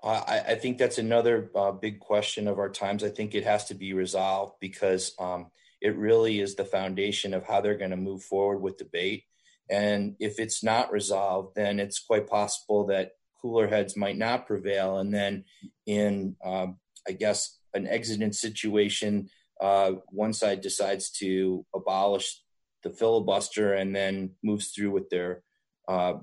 Uh, 0.02 0.22
I, 0.26 0.38
I, 0.52 0.54
think 0.56 0.78
that's 0.78 0.98
another 0.98 1.50
uh, 1.54 1.72
big 1.72 2.00
question 2.00 2.48
of 2.48 2.58
our 2.58 2.68
times. 2.68 3.02
I 3.02 3.08
think 3.08 3.34
it 3.34 3.44
has 3.44 3.64
to 3.66 3.74
be 3.74 3.94
resolved 3.94 4.54
because 4.60 5.14
um, 5.18 5.46
it 5.80 5.96
really 5.96 6.40
is 6.40 6.54
the 6.54 6.64
foundation 6.64 7.32
of 7.32 7.44
how 7.44 7.60
they're 7.60 7.78
going 7.78 7.90
to 7.90 7.96
move 7.96 8.22
forward 8.22 8.58
with 8.58 8.76
debate. 8.76 9.24
And 9.70 10.14
if 10.20 10.38
it's 10.38 10.62
not 10.62 10.92
resolved, 10.92 11.56
then 11.56 11.80
it's 11.80 11.98
quite 11.98 12.28
possible 12.28 12.86
that 12.86 13.12
cooler 13.40 13.66
heads 13.66 13.96
might 13.96 14.18
not 14.18 14.46
prevail. 14.46 14.98
And 14.98 15.12
then, 15.12 15.44
in 15.86 16.36
uh, 16.44 16.68
I 17.08 17.12
guess, 17.12 17.58
an 17.74 17.86
exigent 17.86 18.34
situation, 18.34 19.28
uh, 19.60 19.92
one 20.08 20.32
side 20.32 20.60
decides 20.60 21.10
to 21.10 21.64
abolish 21.74 22.42
the 22.82 22.90
filibuster 22.90 23.74
and 23.74 23.94
then 23.94 24.30
moves 24.42 24.68
through 24.68 24.90
with 24.90 25.08
their 25.10 25.42
uh, 25.88 26.14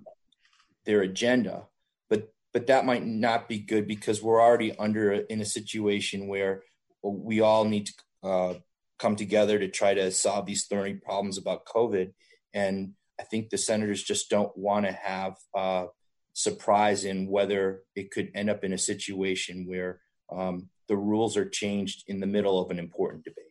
their 0.85 1.01
agenda. 1.01 1.63
But 2.09 2.33
but 2.53 2.67
that 2.67 2.85
might 2.85 3.05
not 3.05 3.49
be 3.49 3.59
good 3.59 3.87
because 3.87 4.21
we're 4.21 4.41
already 4.41 4.77
under 4.77 5.11
in 5.13 5.41
a 5.41 5.45
situation 5.45 6.27
where 6.27 6.63
we 7.01 7.41
all 7.41 7.65
need 7.65 7.87
to 7.87 7.93
uh, 8.23 8.53
come 8.99 9.15
together 9.15 9.59
to 9.59 9.67
try 9.67 9.93
to 9.93 10.11
solve 10.11 10.45
these 10.45 10.65
thorny 10.65 10.93
problems 10.93 11.37
about 11.37 11.65
COVID. 11.65 12.13
And 12.53 12.93
I 13.19 13.23
think 13.23 13.49
the 13.49 13.57
senators 13.57 14.01
just 14.03 14.29
don't 14.29 14.55
want 14.57 14.85
to 14.85 14.91
have 14.93 15.35
uh, 15.55 15.85
surprise 16.33 17.03
in 17.03 17.27
whether 17.27 17.81
it 17.95 18.11
could 18.11 18.31
end 18.33 18.49
up 18.49 18.63
in 18.63 18.73
a 18.73 18.77
situation 18.77 19.65
where 19.67 19.99
um, 20.31 20.69
the 20.87 20.97
rules 20.97 21.37
are 21.37 21.47
changed 21.47 22.03
in 22.07 22.19
the 22.19 22.27
middle 22.27 22.59
of 22.61 22.71
an 22.71 22.79
important 22.79 23.23
debate. 23.23 23.45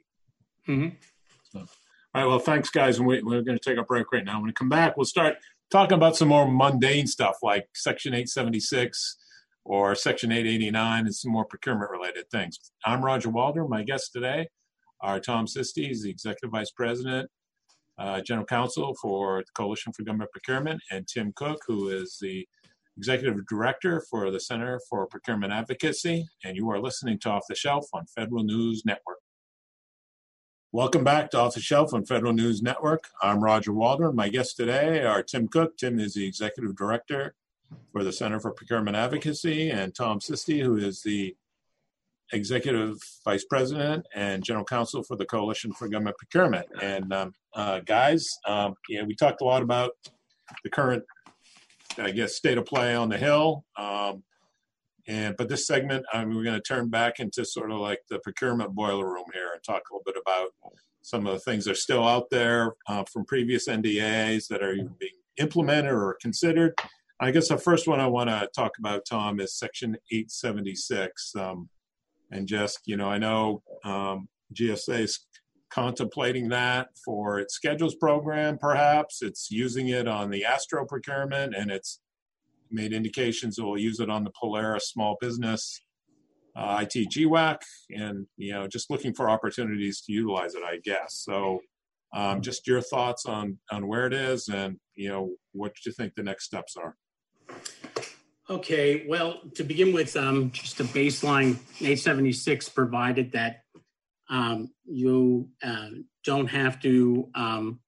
Mm-hmm. 0.69 0.97
So, 1.51 1.59
all 1.61 1.67
right. 2.15 2.27
Well, 2.27 2.39
thanks, 2.39 2.71
guys. 2.71 2.99
And 2.99 3.07
we, 3.07 3.19
are 3.19 3.43
going 3.43 3.59
to 3.59 3.59
take 3.59 3.79
a 3.79 3.85
break 3.85 4.13
right 4.13 4.25
now. 4.25 4.37
When 4.37 4.47
we 4.47 4.53
come 4.53 4.69
back, 4.69 4.97
we'll 4.97 5.07
start 5.07 5.37
talking 5.71 5.97
about 5.97 6.17
some 6.17 6.29
more 6.29 6.51
mundane 6.51 7.07
stuff 7.07 7.37
like 7.43 7.67
Section 7.75 8.13
876 8.13 9.17
or 9.65 9.95
Section 9.95 10.33
889 10.33 11.07
and 11.07 11.15
some 11.15 11.33
more 11.33 11.45
procurement 11.45 11.91
related 11.91 12.29
things. 12.31 12.59
I'm 12.85 13.05
Roger 13.05 13.31
Waldron. 13.31 13.71
My 13.71 13.83
guest 13.83 14.13
today 14.13 14.49
are 15.01 15.19
Tom 15.19 15.47
Sisti, 15.47 15.87
he's 15.87 16.03
the 16.03 16.11
Executive 16.11 16.51
Vice 16.51 16.71
President, 16.71 17.29
uh, 17.99 18.21
General 18.21 18.47
Counsel 18.47 18.95
for 19.01 19.41
the 19.41 19.51
Coalition 19.57 19.93
for 19.93 20.05
Government 20.05 20.31
Procurement, 20.31 20.81
and 20.91 21.07
Tim 21.09 21.33
Cook, 21.35 21.61
who 21.67 21.89
is 21.89 22.19
the 22.21 22.47
Executive 22.97 23.47
Director 23.47 24.03
for 24.11 24.31
the 24.31 24.41
Center 24.41 24.81
for 24.89 25.07
Procurement 25.07 25.53
Advocacy. 25.53 26.29
And 26.45 26.57
you 26.57 26.71
are 26.71 26.81
listening 26.81 27.19
to 27.21 27.31
Off 27.31 27.45
the 27.49 27.55
Shelf 27.55 27.87
on 27.93 28.07
Federal 28.07 28.45
News 28.45 28.85
Network. 28.85 29.19
Welcome 30.73 31.05
back 31.05 31.31
to 31.31 31.39
Off 31.39 31.55
the 31.55 31.61
Shelf 31.61 31.93
on 31.93 32.05
Federal 32.05 32.33
News 32.33 32.63
Network. 32.63 33.09
I'm 33.23 33.45
Roger 33.45 33.73
Waldron. 33.73 34.17
My 34.17 34.29
guests 34.29 34.55
today 34.55 35.05
are 35.05 35.23
Tim 35.23 35.49
Cook. 35.49 35.77
Tim 35.77 35.99
is 35.99 36.15
the 36.15 36.27
Executive 36.27 36.77
Director 36.77 37.35
for 37.93 38.03
the 38.03 38.13
Center 38.13 38.41
for 38.41 38.53
Procurement 38.53 38.97
Advocacy, 38.97 39.71
and 39.71 39.95
Tom 39.95 40.21
Sisti, 40.21 40.63
who 40.63 40.77
is 40.77 41.03
the 41.03 41.37
Executive 42.33 42.97
Vice 43.25 43.45
President 43.45 44.07
and 44.15 44.43
General 44.43 44.65
Counsel 44.65 45.03
for 45.03 45.17
the 45.17 45.27
Coalition 45.27 45.73
for 45.73 45.89
Government 45.89 46.17
Procurement. 46.17 46.67
And 46.81 47.13
um, 47.13 47.35
uh, 47.55 47.81
guys, 47.81 48.39
um, 48.47 48.75
yeah, 48.89 49.03
we 49.03 49.15
talked 49.15 49.43
a 49.43 49.45
lot 49.45 49.63
about 49.63 49.93
the 50.65 50.71
current, 50.71 51.05
I 51.99 52.11
guess, 52.11 52.35
state 52.35 52.59
of 52.59 52.67
play 52.67 52.95
on 52.95 53.09
the 53.09 53.19
Hill. 53.19 53.65
Um, 53.77 54.23
and 55.09 55.37
but 55.37 55.49
this 55.49 55.67
segment, 55.67 56.07
I 56.13 56.25
mean, 56.25 56.37
we're 56.37 56.45
going 56.45 56.61
to 56.61 56.63
turn 56.63 56.89
back 56.89 57.19
into 57.19 57.45
sort 57.45 57.71
of 57.73 57.79
like 57.79 58.01
the 58.09 58.21
procurement 58.21 58.75
boiler 58.75 59.07
room 59.07 59.25
here 59.33 59.51
and 59.53 59.63
talk 59.63 59.83
a 59.91 59.95
little 59.95 60.05
bit 60.05 60.15
about 60.21 60.51
some 61.03 61.27
of 61.27 61.33
the 61.35 61.41
things 61.41 61.65
that 61.65 61.73
are 61.73 61.75
still 61.75 62.07
out 62.07 62.31
there 62.31 62.75
uh, 62.87 63.05
from 63.13 63.25
previous 63.25 63.69
NDAs 63.69 64.47
that 64.49 64.63
are 64.63 64.75
being 64.75 65.13
implemented 65.39 65.93
or 65.93 66.17
considered. 66.21 66.75
I 67.19 67.31
guess 67.33 67.49
the 67.49 67.59
first 67.59 67.89
one 67.89 68.01
I 68.01 68.07
want 68.07 68.31
to 68.31 68.49
talk 68.55 68.79
about, 68.79 69.05
Tom, 69.05 69.41
is 69.41 69.59
Section 69.59 69.97
876. 70.11 71.35
Um, 71.37 71.69
and 72.33 72.49
just 72.49 72.81
you 72.87 72.97
know 72.97 73.09
i 73.09 73.19
know 73.19 73.63
um, 73.85 74.29
gsa 74.55 75.01
is 75.01 75.27
contemplating 75.73 76.49
that 76.51 76.89
for 77.05 77.39
its 77.39 77.55
schedules 77.55 77.95
program 77.95 78.59
perhaps. 78.59 79.23
It's 79.23 79.51
using 79.51 79.89
it 79.89 80.07
on 80.07 80.31
the 80.31 80.45
astro 80.45 80.85
procurement 80.85 81.55
and 81.55 81.71
it's 81.71 82.01
made 82.71 82.93
indications 82.93 83.59
it 83.59 83.63
will 83.63 83.79
use 83.79 84.01
it 84.01 84.09
on 84.09 84.25
the 84.25 84.33
polaris 84.39 84.89
small 84.89 85.17
business 85.21 85.81
uh, 86.55 86.85
it 86.95 87.09
GWAC, 87.09 87.59
and 87.91 88.27
you 88.37 88.53
know 88.53 88.67
just 88.67 88.91
looking 88.91 89.15
for 89.15 89.31
opportunities 89.31 90.01
to 90.03 90.13
utilize 90.13 90.55
it 90.55 90.63
i 90.63 90.79
guess. 90.85 91.23
So 91.25 91.61
um, 92.15 92.43
just 92.43 92.67
your 92.67 92.81
thoughts 92.81 93.27
on 93.27 93.59
on 93.71 93.87
where 93.87 94.07
it 94.07 94.13
is 94.13 94.49
and 94.49 94.77
you 94.95 95.09
know 95.09 95.35
what 95.53 95.73
you 95.85 95.93
think 95.93 96.15
the 96.15 96.23
next 96.23 96.45
steps 96.45 96.77
are. 96.77 96.97
Okay, 98.51 99.07
well, 99.09 99.41
to 99.55 99.63
begin 99.63 99.93
with, 99.93 100.17
um, 100.17 100.51
just 100.51 100.81
a 100.81 100.85
baseline 100.85 101.55
876 101.81 102.69
provided 102.71 103.33
that 103.33 103.62
um, 104.33 104.71
you 104.87 105.49
uh, 105.63 105.91
don't 106.25 106.49
have 106.49 106.81
to 106.81 107.29
um, 107.35 107.81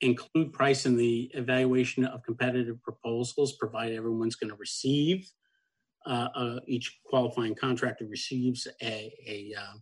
include 0.00 0.52
price 0.52 0.86
in 0.86 0.96
the 0.96 1.30
evaluation 1.34 2.04
of 2.04 2.24
competitive 2.24 2.82
proposals, 2.82 3.52
provided 3.52 3.96
everyone's 3.96 4.34
going 4.34 4.50
to 4.50 4.56
receive, 4.56 5.30
uh, 6.04 6.28
uh, 6.34 6.60
each 6.66 6.98
qualifying 7.06 7.54
contractor 7.54 8.06
receives 8.06 8.66
a, 8.82 9.12
a 9.26 9.54
uh, 9.56 9.76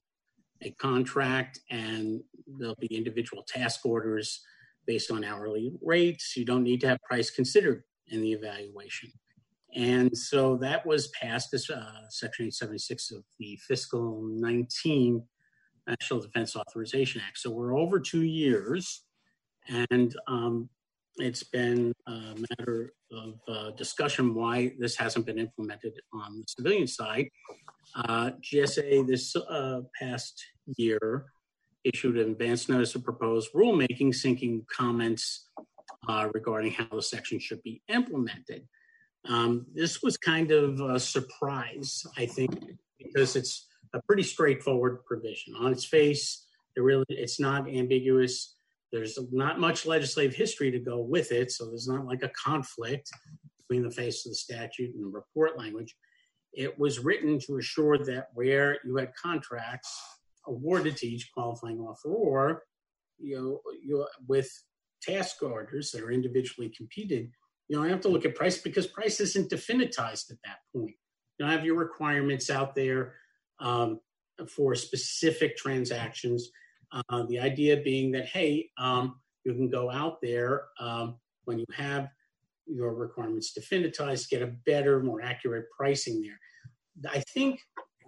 a 0.62 0.71
contract 0.73 1.61
and 1.71 2.23
there'll 2.59 2.76
be 2.76 2.87
individual 2.87 3.44
task 3.47 3.85
orders 3.85 4.40
based 4.87 5.11
on 5.11 5.25
hourly 5.25 5.73
rates. 5.83 6.37
You 6.37 6.44
don't 6.44 6.62
need 6.62 6.80
to 6.83 6.88
have 6.88 7.02
price 7.02 7.30
considered 7.30 7.85
in 8.09 8.23
the 8.23 8.33
evaluation. 8.33 9.11
And 9.75 10.16
so 10.16 10.56
that 10.59 10.87
was 10.87 11.09
passed 11.09 11.52
as 11.52 11.68
uh, 11.68 12.09
Section 12.09 12.47
876 12.47 13.11
of 13.11 13.25
the 13.38 13.59
fiscal 13.66 14.23
19 14.23 15.23
National 15.87 16.21
Defense 16.21 16.57
Authorization 16.57 17.21
Act. 17.26 17.38
So 17.38 17.50
we're 17.50 17.76
over 17.76 18.00
two 18.00 18.23
years, 18.23 19.05
and 19.69 20.14
um, 20.26 20.69
it's 21.17 21.43
been 21.45 21.93
a 22.07 22.35
matter 22.59 22.93
of 23.12 23.41
uh, 23.49 23.71
discussion 23.73 24.35
why 24.35 24.73
this 24.79 24.97
hasn't 24.97 25.26
been 25.26 25.38
implemented 25.38 25.93
on 26.12 26.41
the 26.41 26.45
civilian 26.49 26.87
side. 26.87 27.29
Uh, 27.95 28.33
GSA 28.43 29.07
this 29.07 29.35
uh, 29.37 29.81
past 30.00 30.43
year 30.76 31.26
issued 31.85 32.17
an 32.17 32.31
advance 32.31 32.69
notice 32.69 32.95
of 32.95 33.05
proposed 33.05 33.53
rulemaking 33.53 34.14
seeking 34.14 34.64
comments 34.75 35.50
uh, 36.09 36.29
regarding 36.35 36.73
how 36.73 36.88
the 36.91 37.03
section 37.03 37.38
should 37.38 37.62
be 37.62 37.83
implemented. 37.88 38.67
Um, 39.26 39.67
this 39.75 40.03
was 40.03 40.17
kind 40.17 40.50
of 40.50 40.81
a 40.81 40.99
surprise, 40.99 42.03
I 42.17 42.26
think, 42.26 42.50
because 42.99 43.37
it's 43.37 43.67
a 43.95 44.03
pretty 44.03 44.23
straightforward 44.23 45.05
provision. 45.07 45.55
On 45.55 45.73
its 45.73 45.85
face, 45.85 46.47
it 46.77 46.81
really 46.81 47.05
it's 47.09 47.41
not 47.41 47.69
ambiguous. 47.69 48.57
There's 48.93 49.19
not 49.33 49.59
much 49.59 49.87
legislative 49.87 50.35
history 50.35 50.71
to 50.71 50.79
go 50.79 51.01
with 51.01 51.33
it, 51.33 51.51
so 51.51 51.67
there's 51.67 51.89
not 51.89 52.05
like 52.05 52.23
a 52.23 52.31
conflict 52.31 53.11
between 53.59 53.83
the 53.83 53.95
face 53.95 54.27
of 54.27 54.33
the 54.33 54.37
statute 54.37 54.95
and 54.95 55.03
the 55.03 55.09
report 55.09 55.59
language. 55.59 55.95
It 56.53 56.79
was 56.79 57.01
written 57.01 57.39
to 57.41 57.57
assure 57.57 57.99
that 57.99 58.29
where 58.35 58.79
you 58.85 58.97
had 58.97 59.13
contracts 59.21 59.97
awarded 60.47 60.97
to 60.99 61.07
each 61.07 61.31
qualifying 61.33 61.79
offeror, 61.79 62.59
you 63.19 63.37
know, 63.37 63.61
you 63.83 64.07
with 64.29 64.51
task 65.03 65.43
orders 65.43 65.91
that 65.91 66.03
are 66.03 66.11
individually 66.11 66.73
competed, 66.77 67.31
you 67.69 67.77
know, 67.77 67.83
I 67.83 67.89
have 67.89 68.01
to 68.03 68.09
look 68.09 68.25
at 68.25 68.35
price 68.35 68.59
because 68.59 68.87
price 68.87 69.21
isn't 69.21 69.51
definitized 69.51 70.31
at 70.31 70.39
that 70.45 70.59
point. 70.75 70.95
You 71.39 71.47
know, 71.47 71.53
have 71.53 71.65
your 71.65 71.77
requirements 71.77 72.51
out 72.51 72.75
there 72.75 73.15
um, 73.61 74.00
for 74.49 74.75
specific 74.75 75.56
transactions. 75.56 76.50
Uh, 76.92 77.25
the 77.28 77.38
idea 77.38 77.76
being 77.78 78.12
that, 78.12 78.26
hey, 78.26 78.70
um, 78.78 79.20
you 79.44 79.52
can 79.52 79.68
go 79.68 79.90
out 79.90 80.20
there 80.23 80.66
um, 80.78 81.16
when 81.44 81.58
you 81.58 81.66
have 81.75 82.08
your 82.66 82.94
requirements 82.94 83.56
definitized, 83.58 84.30
get 84.30 84.42
a 84.42 84.54
better, 84.64 85.02
more 85.02 85.20
accurate 85.20 85.66
pricing 85.76 86.23
there. 86.23 87.12
I 87.12 87.20
think 87.34 87.61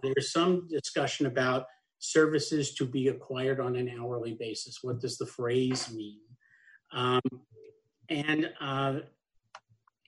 there's 0.02 0.32
some 0.32 0.68
discussion 0.68 1.26
about 1.26 1.66
services 1.98 2.74
to 2.74 2.86
be 2.86 3.08
acquired 3.08 3.60
on 3.60 3.76
an 3.76 3.90
hourly 3.98 4.34
basis. 4.34 4.78
What 4.82 5.00
does 5.00 5.18
the 5.18 5.26
phrase 5.26 5.92
mean? 5.92 6.20
Um, 6.92 7.20
and 8.08 8.50
uh, 8.60 9.00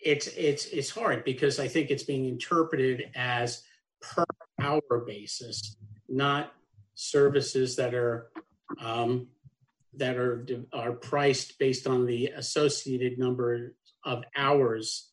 it's 0.00 0.28
it's 0.28 0.66
it's 0.66 0.90
hard 0.90 1.24
because 1.24 1.58
I 1.58 1.66
think 1.66 1.90
it's 1.90 2.04
being 2.04 2.26
interpreted 2.26 3.10
as 3.16 3.62
per 4.00 4.24
hour 4.60 5.04
basis, 5.06 5.76
not 6.08 6.52
services 6.94 7.76
that 7.76 7.94
are 7.94 8.30
um, 8.80 9.28
that 9.94 10.16
are 10.16 10.46
are 10.72 10.92
priced 10.92 11.58
based 11.58 11.86
on 11.86 12.06
the 12.06 12.26
associated 12.28 13.18
number 13.18 13.74
of 14.04 14.24
hours 14.36 15.10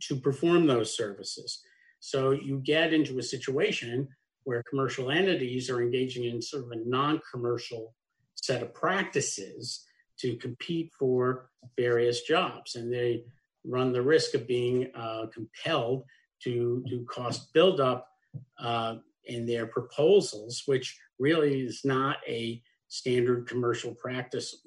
to 0.00 0.16
perform 0.16 0.66
those 0.66 0.96
services. 0.96 1.62
So 2.00 2.30
you 2.32 2.60
get 2.64 2.92
into 2.92 3.18
a 3.18 3.22
situation 3.22 4.08
where 4.44 4.62
commercial 4.62 5.10
entities 5.10 5.68
are 5.68 5.82
engaging 5.82 6.24
in 6.24 6.40
sort 6.40 6.64
of 6.64 6.72
a 6.72 6.88
non-commercial 6.88 7.94
set 8.34 8.62
of 8.62 8.74
practices 8.74 9.84
to 10.18 10.36
compete 10.36 10.90
for 10.98 11.50
various 11.76 12.22
jobs, 12.22 12.74
and 12.74 12.92
they 12.92 13.24
run 13.64 13.92
the 13.92 14.02
risk 14.02 14.34
of 14.34 14.46
being 14.46 14.90
uh, 14.94 15.26
compelled 15.32 16.04
to 16.42 16.82
do 16.88 17.04
cost 17.04 17.52
buildup 17.52 18.09
uh, 18.58 18.96
in 19.24 19.46
their 19.46 19.66
proposals, 19.66 20.62
which 20.66 20.98
really 21.18 21.60
is 21.60 21.82
not 21.84 22.18
a 22.26 22.62
standard 22.88 23.46
commercial 23.46 23.94
practice 23.94 24.64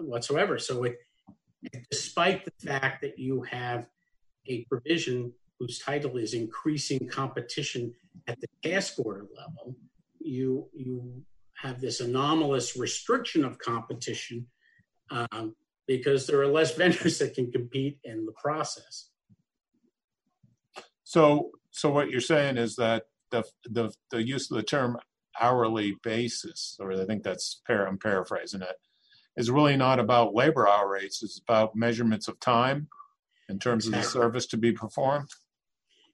whatsoever. 0.00 0.58
So, 0.58 0.84
it, 0.84 0.96
despite 1.90 2.44
the 2.44 2.52
fact 2.64 3.02
that 3.02 3.18
you 3.18 3.42
have 3.42 3.88
a 4.46 4.64
provision 4.66 5.32
whose 5.58 5.80
title 5.80 6.16
is 6.16 6.34
increasing 6.34 7.08
competition 7.08 7.92
at 8.28 8.38
the 8.40 8.46
task 8.62 8.94
order 8.98 9.26
level, 9.36 9.76
you 10.20 10.68
you 10.74 11.22
have 11.60 11.80
this 11.80 12.00
anomalous 12.00 12.76
restriction 12.76 13.44
of 13.44 13.58
competition 13.58 14.46
um, 15.10 15.56
because 15.86 16.26
there 16.26 16.40
are 16.40 16.46
less 16.46 16.74
vendors 16.76 17.18
that 17.18 17.34
can 17.34 17.50
compete 17.50 17.98
in 18.04 18.24
the 18.24 18.32
process. 18.40 19.10
So, 21.02 21.50
so 21.70 21.90
what 21.90 22.10
you're 22.10 22.20
saying 22.20 22.56
is 22.56 22.76
that 22.76 23.04
the 23.30 23.44
the, 23.68 23.92
the 24.10 24.22
use 24.22 24.50
of 24.50 24.56
the 24.56 24.62
term 24.62 24.98
hourly 25.40 25.96
basis, 26.02 26.76
or 26.80 26.92
I 26.92 27.04
think 27.04 27.22
that's 27.22 27.60
par- 27.66 27.86
I'm 27.86 27.98
paraphrasing 27.98 28.62
it, 28.62 28.76
is 29.36 29.50
really 29.50 29.76
not 29.76 29.98
about 29.98 30.34
labor 30.34 30.68
hour 30.68 30.90
rates. 30.90 31.22
It's 31.22 31.38
about 31.38 31.76
measurements 31.76 32.28
of 32.28 32.40
time 32.40 32.88
in 33.48 33.58
terms 33.58 33.86
exactly. 33.86 33.98
of 33.98 34.04
the 34.04 34.10
service 34.10 34.46
to 34.46 34.56
be 34.56 34.72
performed. 34.72 35.28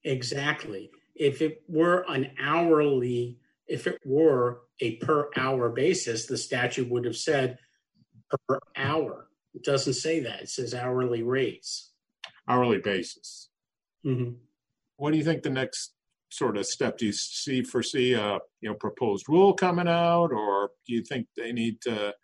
Exactly. 0.04 0.90
If 1.14 1.40
it 1.40 1.62
were 1.68 2.04
an 2.08 2.32
hourly, 2.40 3.38
if 3.66 3.86
it 3.86 3.98
were 4.04 4.60
a 4.80 4.96
per 4.96 5.30
hour 5.36 5.70
basis, 5.70 6.26
the 6.26 6.36
statute 6.36 6.90
would 6.90 7.04
have 7.04 7.16
said 7.16 7.58
per 8.48 8.58
hour. 8.76 9.28
It 9.54 9.64
doesn't 9.64 9.94
say 9.94 10.20
that. 10.20 10.42
It 10.42 10.48
says 10.48 10.74
hourly 10.74 11.22
rates. 11.22 11.92
Hourly 12.48 12.78
basis. 12.78 13.48
Mm-hmm. 14.04 14.32
What 15.04 15.12
do 15.12 15.18
you 15.18 15.24
think 15.24 15.42
the 15.42 15.50
next 15.50 15.92
sort 16.30 16.56
of 16.56 16.64
step 16.64 16.96
do 16.96 17.04
you 17.04 17.12
see 17.12 17.62
foresee 17.62 18.14
a 18.14 18.38
you 18.62 18.70
know 18.70 18.74
proposed 18.74 19.28
rule 19.28 19.52
coming 19.52 19.86
out, 19.86 20.32
or 20.32 20.70
do 20.86 20.94
you 20.94 21.02
think 21.02 21.26
they 21.36 21.52
need 21.52 21.78
to 21.82 22.14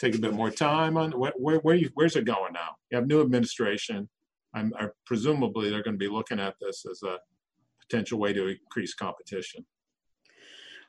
take 0.00 0.16
a 0.16 0.18
bit 0.18 0.34
more 0.34 0.50
time 0.50 0.96
on 0.96 1.12
where 1.12 1.32
where, 1.60 1.76
you, 1.76 1.90
where's 1.94 2.16
it 2.16 2.24
going 2.24 2.54
now? 2.54 2.70
You 2.90 2.96
have 2.96 3.06
new 3.06 3.20
administration. 3.20 4.08
I'm, 4.52 4.72
I, 4.76 4.88
presumably 5.06 5.70
they're 5.70 5.84
going 5.84 5.94
to 5.94 6.04
be 6.06 6.08
looking 6.08 6.40
at 6.40 6.56
this 6.60 6.84
as 6.90 7.04
a 7.04 7.18
potential 7.82 8.18
way 8.18 8.32
to 8.32 8.48
increase 8.48 8.94
competition. 8.94 9.64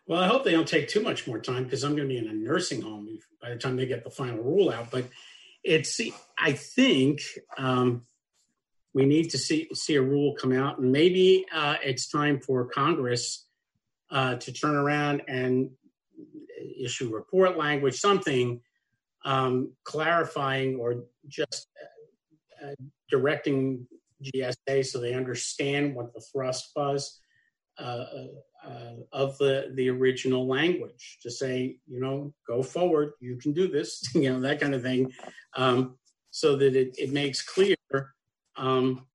Well, 0.08 0.24
I 0.24 0.26
hope 0.26 0.44
they 0.44 0.54
don't 0.54 0.68
take 0.68 0.88
too 0.88 1.04
much 1.04 1.28
more 1.28 1.38
time 1.38 1.66
because 1.66 1.84
I'm 1.84 1.96
going 1.96 2.10
to 2.10 2.14
be 2.16 2.18
in 2.18 2.28
a 2.28 2.34
nursing 2.34 2.82
home 2.82 3.20
by 3.40 3.52
the 3.52 3.58
time 3.58 3.76
they 3.76 3.86
get 3.86 4.04
the 4.04 4.10
final 4.10 4.44
rule 4.44 4.72
out. 4.72 4.90
But 4.90 5.06
it's, 5.64 6.02
I 6.40 6.54
think, 6.54 7.22
um, 7.56 8.08
we 8.94 9.06
need 9.06 9.30
to 9.32 9.38
see 9.38 9.68
see 9.74 9.96
a 9.96 10.02
rule 10.02 10.36
come 10.40 10.52
out, 10.52 10.80
and 10.80 10.92
maybe 10.92 11.46
uh, 11.54 11.76
it's 11.84 12.10
time 12.10 12.40
for 12.40 12.66
Congress 12.66 13.46
uh, 14.12 14.36
to 14.36 14.52
turn 14.52 14.76
around 14.76 15.22
and 15.28 15.70
issue 16.84 17.14
report 17.14 17.58
language, 17.58 18.00
something 18.00 18.62
um, 19.26 19.74
clarifying 19.84 20.78
or 20.78 21.04
just 21.28 21.68
uh, 22.64 22.74
directing 23.10 23.88
GSA 24.24 24.86
so 24.86 25.00
they 25.00 25.14
understand 25.14 25.96
what 25.96 26.14
the 26.14 26.22
thrust 26.32 26.72
was 26.76 27.22
uh, 27.78 28.06
uh, 28.66 28.94
of 29.14 29.38
the 29.38 29.72
the 29.76 29.90
original 29.90 30.48
language. 30.48 31.18
To 31.22 31.32
say, 31.32 31.78
you 31.88 32.00
know, 32.00 32.34
go 32.48 32.62
forward, 32.64 33.12
you 33.20 33.38
can 33.38 33.54
do 33.54 33.68
this, 33.68 34.04
you 34.16 34.32
know, 34.32 34.40
that 34.42 34.60
kind 34.60 34.74
of 34.74 34.82
thing, 34.82 35.12
um, 35.56 35.98
so 36.32 36.56
that 36.58 36.76
it, 36.76 36.96
it 36.98 37.12
makes 37.12 37.42
clear 37.42 37.76
um, 38.60 39.06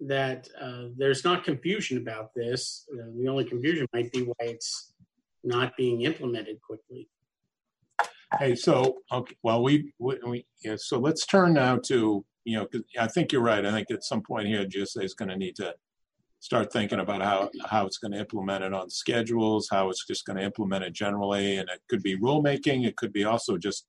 that 0.00 0.48
uh, 0.60 0.86
there's 0.96 1.24
not 1.24 1.44
confusion 1.44 1.98
about 1.98 2.34
this. 2.34 2.86
Uh, 2.92 3.06
the 3.16 3.28
only 3.28 3.44
confusion 3.44 3.86
might 3.92 4.10
be 4.12 4.22
why 4.22 4.34
it's 4.40 4.92
not 5.44 5.76
being 5.76 6.02
implemented 6.02 6.60
quickly. 6.62 7.08
Hey, 8.38 8.54
so 8.54 8.98
okay, 9.12 9.36
well, 9.42 9.62
we, 9.62 9.92
we, 9.98 10.18
we 10.26 10.46
yeah, 10.64 10.76
so 10.78 10.98
let's 10.98 11.26
turn 11.26 11.54
now 11.54 11.78
to 11.86 12.24
you 12.44 12.56
know, 12.56 12.66
I 12.98 13.06
think 13.06 13.32
you're 13.32 13.42
right. 13.42 13.64
I 13.64 13.72
think 13.72 13.90
at 13.90 14.04
some 14.04 14.22
point 14.22 14.48
here, 14.48 14.64
GSA 14.64 15.04
is 15.04 15.14
going 15.14 15.28
to 15.28 15.36
need 15.36 15.56
to 15.56 15.74
start 16.40 16.72
thinking 16.72 17.00
about 17.00 17.20
how 17.20 17.50
how 17.66 17.86
it's 17.86 17.98
going 17.98 18.12
to 18.12 18.18
implement 18.18 18.64
it 18.64 18.72
on 18.72 18.88
schedules, 18.88 19.68
how 19.70 19.90
it's 19.90 20.06
just 20.06 20.24
going 20.24 20.38
to 20.38 20.44
implement 20.44 20.84
it 20.84 20.94
generally, 20.94 21.58
and 21.58 21.68
it 21.68 21.80
could 21.88 22.02
be 22.02 22.18
rulemaking. 22.18 22.86
It 22.86 22.96
could 22.96 23.12
be 23.12 23.24
also 23.24 23.58
just 23.58 23.86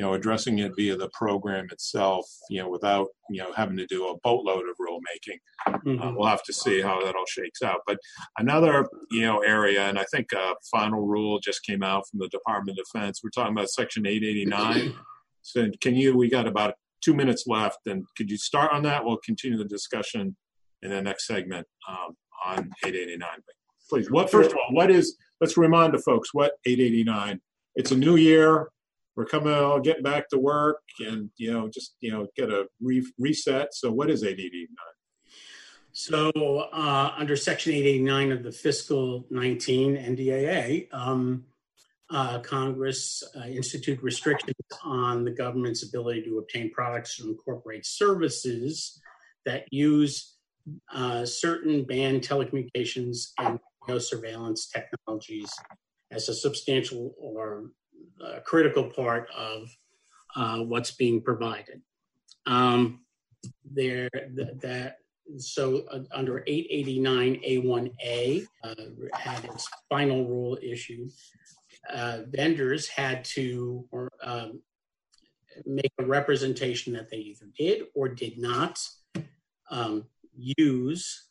you 0.00 0.06
know, 0.06 0.14
addressing 0.14 0.60
it 0.60 0.72
via 0.76 0.96
the 0.96 1.10
program 1.10 1.66
itself, 1.70 2.24
you 2.48 2.58
know, 2.58 2.70
without, 2.70 3.08
you 3.28 3.42
know, 3.42 3.52
having 3.52 3.76
to 3.76 3.84
do 3.84 4.08
a 4.08 4.18
boatload 4.20 4.64
of 4.66 4.74
rulemaking. 4.80 5.36
Mm-hmm. 5.68 6.00
Uh, 6.00 6.12
we'll 6.14 6.26
have 6.26 6.42
to 6.44 6.54
see 6.54 6.80
how 6.80 7.04
that 7.04 7.14
all 7.14 7.26
shakes 7.28 7.60
out. 7.60 7.80
But 7.86 7.98
another, 8.38 8.88
you 9.10 9.20
know, 9.20 9.40
area, 9.40 9.82
and 9.82 9.98
I 9.98 10.06
think 10.10 10.32
a 10.32 10.54
final 10.70 11.06
rule 11.06 11.38
just 11.38 11.66
came 11.66 11.82
out 11.82 12.04
from 12.08 12.20
the 12.20 12.28
Department 12.28 12.78
of 12.78 12.86
Defense. 12.86 13.20
We're 13.22 13.28
talking 13.28 13.52
about 13.52 13.68
Section 13.68 14.06
889. 14.06 14.94
so 15.42 15.68
can 15.82 15.94
you, 15.94 16.16
we 16.16 16.30
got 16.30 16.46
about 16.46 16.76
two 17.02 17.12
minutes 17.12 17.44
left, 17.46 17.80
and 17.84 18.06
could 18.16 18.30
you 18.30 18.38
start 18.38 18.72
on 18.72 18.82
that? 18.84 19.04
We'll 19.04 19.18
continue 19.18 19.58
the 19.58 19.66
discussion 19.66 20.34
in 20.80 20.88
the 20.88 21.02
next 21.02 21.26
segment 21.26 21.66
um, 21.86 22.16
on 22.46 22.70
889. 22.86 23.28
please. 23.90 24.10
What 24.10 24.30
first 24.30 24.52
of 24.52 24.56
all, 24.56 24.74
what 24.74 24.90
is? 24.90 25.18
Let's 25.42 25.58
remind 25.58 25.92
the 25.92 25.98
folks 25.98 26.32
what 26.32 26.52
889. 26.64 27.42
It's 27.76 27.90
a 27.90 27.96
new 27.96 28.16
year. 28.16 28.70
We're 29.16 29.26
coming 29.26 29.52
out, 29.52 29.84
getting 29.84 30.02
back 30.02 30.28
to 30.30 30.38
work, 30.38 30.80
and 31.00 31.30
you 31.36 31.52
know, 31.52 31.68
just 31.68 31.96
you 32.00 32.12
know, 32.12 32.28
get 32.36 32.50
a 32.50 32.66
re- 32.80 33.12
reset. 33.18 33.74
So, 33.74 33.90
what 33.90 34.10
is 34.10 34.22
889? 34.22 34.68
So, 35.92 36.30
uh, 36.72 37.14
under 37.16 37.36
Section 37.36 37.72
889 37.72 38.32
of 38.32 38.42
the 38.44 38.52
Fiscal 38.52 39.26
19 39.30 39.96
NDAA, 39.96 40.86
um, 40.92 41.44
uh, 42.10 42.38
Congress 42.40 43.22
uh, 43.36 43.46
institute 43.46 44.00
restrictions 44.02 44.54
on 44.84 45.24
the 45.24 45.30
government's 45.30 45.82
ability 45.82 46.22
to 46.22 46.38
obtain 46.38 46.70
products 46.72 47.20
or 47.20 47.28
incorporate 47.28 47.84
services 47.84 49.00
that 49.46 49.64
use 49.72 50.36
uh, 50.94 51.24
certain 51.24 51.84
banned 51.84 52.22
telecommunications 52.22 53.30
and 53.38 53.58
surveillance 53.98 54.68
technologies 54.68 55.50
as 56.12 56.28
a 56.28 56.34
substantial 56.34 57.14
or 57.18 57.70
uh, 58.24 58.40
critical 58.44 58.84
part 58.84 59.28
of 59.36 59.68
uh, 60.36 60.58
what's 60.58 60.92
being 60.92 61.20
provided. 61.20 61.80
Um, 62.46 63.00
there, 63.64 64.08
th- 64.10 64.58
that 64.60 64.98
so 65.38 65.84
uh, 65.90 66.00
under 66.12 66.44
889A1A 66.48 68.46
uh, 68.64 68.74
had 69.14 69.44
its 69.44 69.68
final 69.88 70.26
rule 70.26 70.58
issued. 70.62 71.10
Uh, 71.92 72.20
vendors 72.28 72.88
had 72.88 73.24
to 73.24 73.86
or, 73.90 74.10
um, 74.22 74.60
make 75.66 75.92
a 75.98 76.04
representation 76.04 76.92
that 76.92 77.10
they 77.10 77.16
either 77.18 77.46
did 77.56 77.84
or 77.94 78.08
did 78.08 78.38
not 78.38 78.78
um, 79.70 80.04
use 80.36 81.28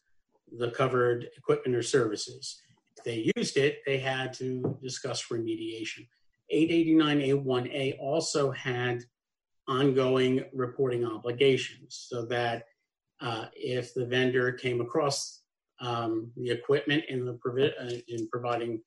the 0.58 0.72
covered 0.72 1.28
equipment 1.38 1.76
or 1.76 1.84
services. 1.84 2.62
If 2.98 3.04
they 3.04 3.32
used 3.36 3.58
it, 3.58 3.80
they 3.86 4.00
had 4.00 4.34
to 4.34 4.78
discuss 4.82 5.28
remediation. 5.28 6.08
889A1A 6.54 8.00
also 8.00 8.52
had 8.52 9.04
ongoing 9.68 10.44
reporting 10.54 11.06
obligations 11.06 12.08
so 12.10 12.26
that 12.26 12.66
uh, 13.22 13.46
if 13.54 13.94
the 13.94 14.06
vendor 14.06 14.52
came 14.52 14.82
across 14.82 15.42
um, 15.82 16.32
the 16.36 16.50
equipment 16.50 17.04
in 17.08 17.28
uh, 17.28 17.90
in 18.08 18.28
providing 18.30 18.82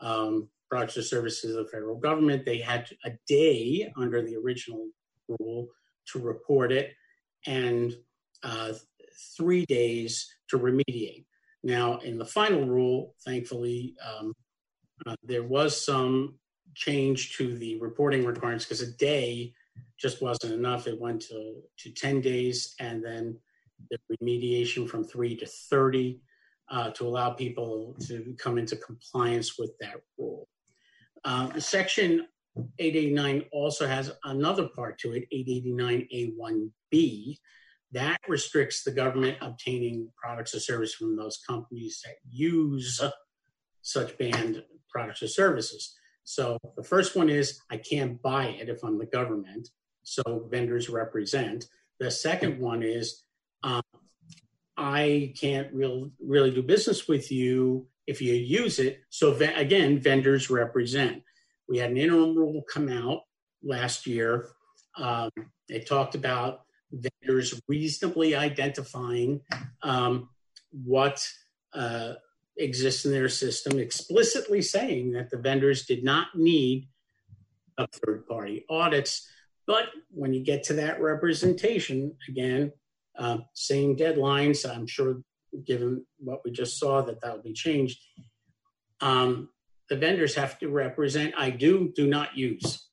um, 0.00 0.48
products 0.70 0.96
or 0.96 1.02
services 1.02 1.54
of 1.54 1.66
the 1.66 1.70
federal 1.70 1.96
government, 1.96 2.44
they 2.44 2.58
had 2.58 2.88
a 3.04 3.10
day 3.26 3.92
under 3.96 4.22
the 4.22 4.36
original 4.36 4.88
rule 5.28 5.68
to 6.06 6.18
report 6.18 6.72
it 6.72 6.94
and 7.46 7.94
uh, 8.42 8.72
three 9.36 9.64
days 9.66 10.34
to 10.48 10.58
remediate. 10.58 11.24
Now, 11.62 11.98
in 11.98 12.18
the 12.18 12.24
final 12.24 12.66
rule, 12.66 13.14
thankfully, 13.24 13.94
um, 14.04 14.32
there 15.22 15.44
was 15.44 15.84
some 15.84 16.36
change 16.74 17.36
to 17.36 17.56
the 17.56 17.78
reporting 17.80 18.24
requirements 18.24 18.64
because 18.64 18.80
a 18.80 18.92
day 18.92 19.52
just 19.98 20.22
wasn't 20.22 20.52
enough. 20.52 20.86
It 20.86 21.00
went 21.00 21.22
to, 21.22 21.56
to 21.78 21.90
10 21.90 22.20
days 22.20 22.74
and 22.80 23.04
then 23.04 23.38
the 23.90 23.98
remediation 24.12 24.88
from 24.88 25.04
three 25.04 25.36
to 25.36 25.46
30 25.46 26.20
uh, 26.70 26.90
to 26.90 27.06
allow 27.06 27.30
people 27.30 27.96
to 28.06 28.34
come 28.38 28.58
into 28.58 28.76
compliance 28.76 29.58
with 29.58 29.72
that 29.80 29.96
rule. 30.18 30.48
Uh, 31.24 31.58
section 31.60 32.26
889 32.78 33.44
also 33.52 33.86
has 33.86 34.12
another 34.24 34.68
part 34.68 34.98
to 34.98 35.12
it, 35.12 35.26
889A1B, 35.32 37.38
that 37.92 38.18
restricts 38.28 38.82
the 38.82 38.90
government 38.90 39.38
obtaining 39.40 40.10
products 40.16 40.54
or 40.54 40.60
services 40.60 40.94
from 40.94 41.16
those 41.16 41.38
companies 41.46 42.02
that 42.04 42.16
use 42.28 43.00
such 43.82 44.18
banned 44.18 44.62
products 44.90 45.22
or 45.22 45.28
services. 45.28 45.94
So 46.24 46.58
the 46.76 46.82
first 46.82 47.16
one 47.16 47.28
is 47.28 47.60
I 47.70 47.76
can't 47.76 48.20
buy 48.22 48.46
it 48.46 48.68
if 48.68 48.82
I'm 48.84 48.98
the 48.98 49.06
government. 49.06 49.68
So 50.02 50.46
vendors 50.50 50.88
represent. 50.88 51.66
The 51.98 52.10
second 52.10 52.58
one 52.58 52.82
is 52.82 53.22
um, 53.62 53.82
I 54.76 55.34
can't 55.38 55.72
real, 55.72 56.10
really 56.20 56.50
do 56.50 56.62
business 56.62 57.06
with 57.06 57.30
you 57.30 57.86
if 58.06 58.20
you 58.20 58.34
use 58.34 58.78
it. 58.78 59.00
So 59.10 59.34
again, 59.34 60.00
vendors 60.00 60.50
represent. 60.50 61.22
We 61.68 61.78
had 61.78 61.90
an 61.90 61.96
interim 61.96 62.36
rule 62.36 62.62
come 62.62 62.88
out 62.88 63.20
last 63.62 64.06
year. 64.06 64.48
Um, 64.96 65.30
it 65.68 65.86
talked 65.86 66.14
about 66.14 66.62
vendors 66.90 67.60
reasonably 67.68 68.34
identifying 68.34 69.40
um, 69.82 70.28
what 70.70 71.26
uh, 71.74 72.14
exists 72.56 73.04
in 73.04 73.12
their 73.12 73.28
system, 73.28 73.78
explicitly 73.78 74.62
saying 74.62 75.12
that 75.12 75.30
the 75.30 75.38
vendors 75.38 75.86
did 75.86 76.04
not 76.04 76.28
need 76.34 76.88
a 77.78 77.86
third 77.86 78.26
party 78.26 78.64
audits. 78.68 79.28
But 79.66 79.86
when 80.10 80.34
you 80.34 80.44
get 80.44 80.64
to 80.64 80.74
that 80.74 81.00
representation, 81.00 82.16
again, 82.28 82.72
uh, 83.18 83.38
same 83.54 83.96
deadlines. 83.96 84.68
I'm 84.68 84.86
sure, 84.86 85.22
given 85.66 86.04
what 86.18 86.40
we 86.44 86.50
just 86.50 86.78
saw, 86.78 87.02
that 87.02 87.20
that 87.20 87.34
will 87.34 87.42
be 87.42 87.52
changed. 87.52 88.00
Um, 89.00 89.48
the 89.88 89.96
vendors 89.96 90.34
have 90.36 90.58
to 90.60 90.68
represent 90.68 91.34
I 91.36 91.50
do, 91.50 91.92
do 91.94 92.06
not 92.06 92.36
use. 92.36 92.88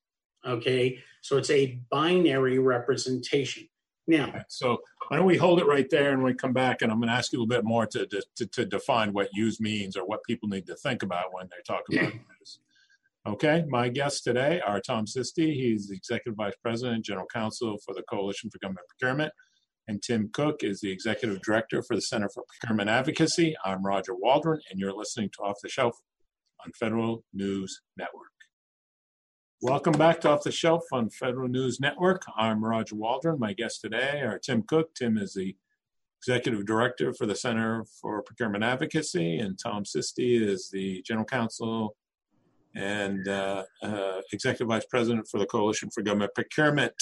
Okay, 0.46 1.00
so 1.22 1.38
it's 1.38 1.50
a 1.50 1.80
binary 1.90 2.60
representation. 2.60 3.68
Now, 4.08 4.44
so 4.48 4.80
why 5.10 5.18
don't 5.18 5.26
we 5.26 5.38
hold 5.38 5.60
it 5.60 5.66
right 5.66 5.90
there 5.90 6.12
and 6.12 6.24
we 6.24 6.36
come 6.36 6.54
back 6.54 6.84
and 6.84 6.92
I'm 6.92 7.00
going 7.00 7.10
to 7.10 7.16
ask 7.16 7.34
you 7.34 7.40
a 7.40 7.42
little 7.42 7.62
bit 7.62 7.66
more 7.66 7.88
to, 7.88 8.06
to, 8.36 8.46
to 8.46 8.66
define 8.66 9.12
what 9.12 9.34
use 9.34 9.60
means 9.60 9.98
or 9.98 10.06
what 10.06 10.24
people 10.24 10.48
need 10.48 10.68
to 10.68 10.76
think 10.76 11.02
about 11.02 11.34
when 11.34 11.48
they 11.48 11.58
talk 11.66 11.82
about 11.92 12.14
this. 12.40 12.60
Okay, 13.28 13.66
my 13.68 13.90
guests 13.90 14.22
today 14.22 14.62
are 14.66 14.80
Tom 14.80 15.06
Sisti. 15.06 15.54
He's 15.56 15.88
the 15.88 15.96
Executive 15.96 16.36
Vice 16.36 16.54
President, 16.62 17.04
General 17.04 17.26
Counsel 17.26 17.80
for 17.84 17.96
the 17.96 18.04
Coalition 18.04 18.52
for 18.52 18.60
Government 18.60 18.86
Procurement. 18.88 19.34
And 19.88 20.00
Tim 20.02 20.30
Cook 20.32 20.64
is 20.64 20.80
the 20.80 20.92
Executive 20.92 21.42
Director 21.42 21.82
for 21.82 21.96
the 21.96 22.02
Center 22.02 22.30
for 22.30 22.44
Procurement 22.48 22.92
Advocacy. 22.92 23.56
I'm 23.66 23.84
Roger 23.84 24.14
Waldron, 24.14 24.62
and 24.70 24.80
you're 24.80 24.94
listening 24.94 25.32
to 25.32 25.40
Off 25.42 25.58
the 25.64 25.70
Shelf 25.70 25.98
on 26.64 26.72
Federal 26.74 27.24
News 27.34 27.82
Network. 27.98 28.39
Welcome 29.62 29.98
back 29.98 30.22
to 30.22 30.30
Off 30.30 30.44
the 30.44 30.54
Shelf 30.54 30.86
on 30.94 31.10
Federal 31.10 31.50
News 31.50 31.82
Network. 31.82 32.24
I'm 32.38 32.64
Roger 32.64 32.96
Waldron. 32.96 33.38
My 33.38 33.52
guests 33.52 33.82
today 33.82 34.22
are 34.22 34.40
Tim 34.40 34.64
Cook. 34.64 34.96
Tim 34.96 35.18
is 35.18 35.34
the 35.34 35.54
Executive 36.22 36.66
Director 36.66 37.14
for 37.14 37.26
the 37.26 37.36
Center 37.36 37.84
for 38.00 38.22
Procurement 38.22 38.64
Advocacy, 38.64 39.40
and 39.40 39.60
Tom 39.60 39.84
Sisti 39.84 40.42
is 40.42 40.70
the 40.70 41.02
General 41.02 41.26
Counsel 41.26 41.98
and 42.74 43.28
uh, 43.28 43.66
uh, 43.84 44.22
Executive 44.32 44.70
Vice 44.70 44.86
President 44.86 45.28
for 45.28 45.40
the 45.40 45.46
Coalition 45.46 45.90
for 45.90 46.04
Government 46.04 46.34
Procurement. 46.34 46.94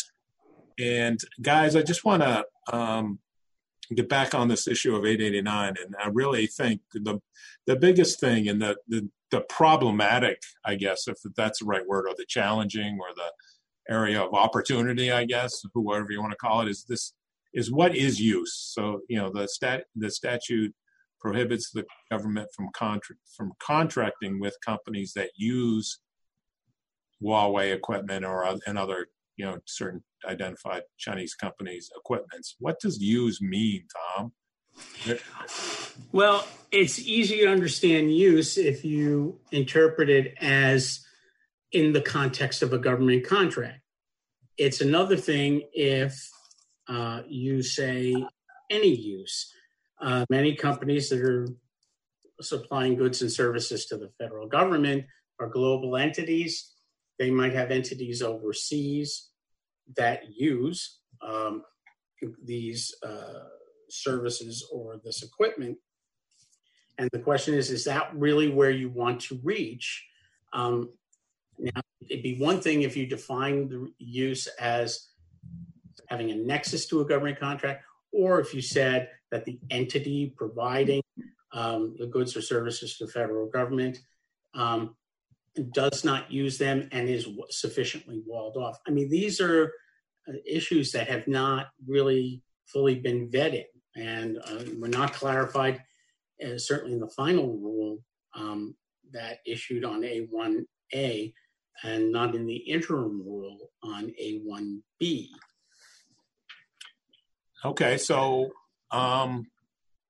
And 0.80 1.20
guys, 1.40 1.76
I 1.76 1.84
just 1.84 2.06
want 2.06 2.24
to 2.24 2.44
um, 2.76 3.20
get 3.96 4.10
back 4.10 4.36
on 4.36 4.48
this 4.48 4.68
issue 4.68 4.96
of 4.96 5.06
889, 5.06 5.76
and 5.84 5.96
I 6.04 6.10
really 6.10 6.48
think 6.48 6.82
the 6.94 7.22
the 7.66 7.76
biggest 7.76 8.20
thing 8.20 8.48
and 8.48 8.62
the, 8.62 8.78
the 8.88 9.10
the 9.32 9.42
problematic, 9.42 10.42
I 10.66 10.76
guess, 10.76 11.08
if 11.08 11.18
that's 11.36 11.60
the 11.60 11.66
right 11.66 11.86
word, 11.86 12.06
or 12.08 12.14
the 12.18 12.26
challenging, 12.28 12.98
or 13.00 13.14
the 13.16 13.94
area 13.94 14.22
of 14.22 14.34
opportunity, 14.34 15.12
I 15.12 15.26
guess, 15.26 15.62
whoever 15.74 16.12
you 16.12 16.22
want 16.22 16.32
to 16.32 16.38
call 16.38 16.62
it, 16.62 16.70
is 16.70 16.84
this 16.84 17.14
is 17.54 17.72
what 17.72 17.96
is 17.96 18.20
use. 18.20 18.54
So 18.54 19.02
you 19.10 19.18
know 19.18 19.32
the 19.32 19.48
stat 19.48 19.86
the 19.96 20.12
statute 20.12 20.74
prohibits 21.20 21.72
the 21.72 21.86
government 22.12 22.50
from 22.56 22.70
contract 22.74 23.22
from 23.36 23.54
contracting 23.60 24.40
with 24.40 24.56
companies 24.66 25.14
that 25.14 25.32
use 25.36 26.00
Huawei 27.22 27.74
equipment 27.74 28.26
or 28.26 28.44
and 28.66 28.78
other 28.78 29.08
you 29.38 29.46
know 29.46 29.58
certain 29.66 30.04
identified 30.26 30.84
Chinese 30.98 31.36
companies' 31.36 31.92
equipments. 31.96 32.56
What 32.60 32.80
does 32.80 33.00
use 33.02 33.42
mean, 33.42 33.86
Tom? 34.16 34.32
Well, 36.12 36.46
it's 36.72 37.00
easy 37.00 37.40
to 37.40 37.48
understand 37.48 38.16
use 38.16 38.58
if 38.58 38.86
you 38.86 39.40
interpret 39.52 40.10
it 40.10 40.36
as 40.40 41.06
in 41.72 41.94
the 41.94 42.02
context 42.02 42.62
of 42.62 42.74
a 42.74 42.78
government 42.78 43.26
contract. 43.26 43.82
It's 44.58 44.82
another 44.82 45.18
thing 45.18 45.64
if 45.74 46.30
uh, 46.88 47.22
you 47.28 47.62
say 47.62 48.16
any 48.70 48.96
use. 48.96 49.52
Uh, 50.02 50.26
many 50.30 50.56
companies 50.56 51.10
that 51.10 51.22
are 51.22 51.48
supplying 52.42 52.96
goods 52.96 53.22
and 53.22 53.32
services 53.32 53.86
to 53.88 53.98
the 53.98 54.12
federal 54.20 54.48
government 54.48 55.06
are 55.40 55.50
global 55.50 55.98
entities. 55.98 56.74
They 57.20 57.32
might 57.32 57.54
have 57.54 57.72
entities 57.72 58.22
overseas 58.22 59.30
that 59.96 60.24
use 60.36 61.00
um, 61.22 61.64
these 62.44 62.94
uh, 63.04 63.46
services 63.90 64.68
or 64.72 65.00
this 65.04 65.24
equipment. 65.24 65.78
And 66.98 67.10
the 67.14 67.20
question 67.20 67.54
is, 67.54 67.70
is 67.70 67.84
that 67.86 68.16
really 68.16 68.50
where 68.50 68.72
you 68.72 68.90
want 68.90 69.22
to 69.22 69.40
reach? 69.44 70.06
Um, 70.54 70.90
now, 71.60 71.82
it'd 72.10 72.24
be 72.24 72.40
one 72.40 72.60
thing 72.60 72.82
if 72.82 72.98
you 72.98 73.06
define 73.06 73.68
the 73.68 73.92
use 74.00 74.48
as 74.60 75.08
having 76.08 76.32
a 76.32 76.36
nexus 76.36 76.88
to 76.88 77.02
a 77.02 77.06
government 77.06 77.40
contract, 77.40 77.84
or 78.12 78.40
if 78.40 78.54
you 78.54 78.62
said 78.62 79.10
that 79.32 79.46
the 79.46 79.60
entity 79.70 80.34
providing 80.36 81.02
um, 81.54 81.96
the 82.00 82.08
goods 82.08 82.36
or 82.36 82.42
services 82.42 82.98
to 82.98 83.06
the 83.06 83.12
federal 83.12 83.48
government, 83.48 84.00
um, 84.54 84.96
does 85.74 86.04
not 86.04 86.32
use 86.32 86.58
them, 86.58 86.88
and 86.92 87.10
is 87.10 87.28
sufficiently 87.50 88.22
walled 88.26 88.58
off. 88.58 88.78
I 88.88 88.92
mean, 88.92 89.10
these 89.10 89.40
are 89.42 89.74
uh, 90.28 90.34
issues 90.46 90.92
that 90.92 91.08
have 91.08 91.28
not 91.28 91.68
really 91.88 92.42
fully 92.66 92.96
been 92.96 93.30
vetted 93.30 93.66
and 93.96 94.38
uh, 94.38 94.64
were 94.80 94.88
not 94.88 95.14
clarified, 95.14 95.82
uh, 96.46 96.58
certainly 96.58 96.94
in 96.94 97.00
the 97.00 97.10
final 97.10 97.58
rule 97.58 98.00
um, 98.36 98.76
that 99.12 99.40
issued 99.46 99.84
on 99.84 100.02
A1A 100.02 101.34
and 101.84 102.12
not 102.12 102.36
in 102.36 102.46
the 102.46 102.56
interim 102.56 103.22
rule 103.26 103.72
on 103.84 104.12
A1B. 104.22 105.30
Okay, 107.66 107.98
so 107.98 108.50
um, 108.92 109.48